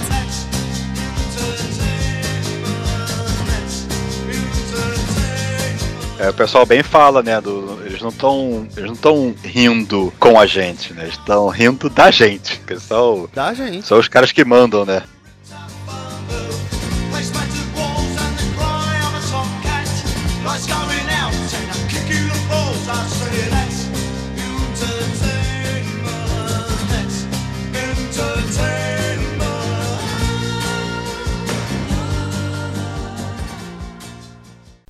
[6.18, 7.40] É, o pessoal bem fala, né?
[7.40, 8.66] Do, eles não estão.
[8.76, 11.04] Eles não estão rindo com a gente, né?
[11.04, 12.58] Eles estão rindo da gente.
[12.60, 13.86] Que são, da gente.
[13.86, 15.02] São os caras que mandam, né?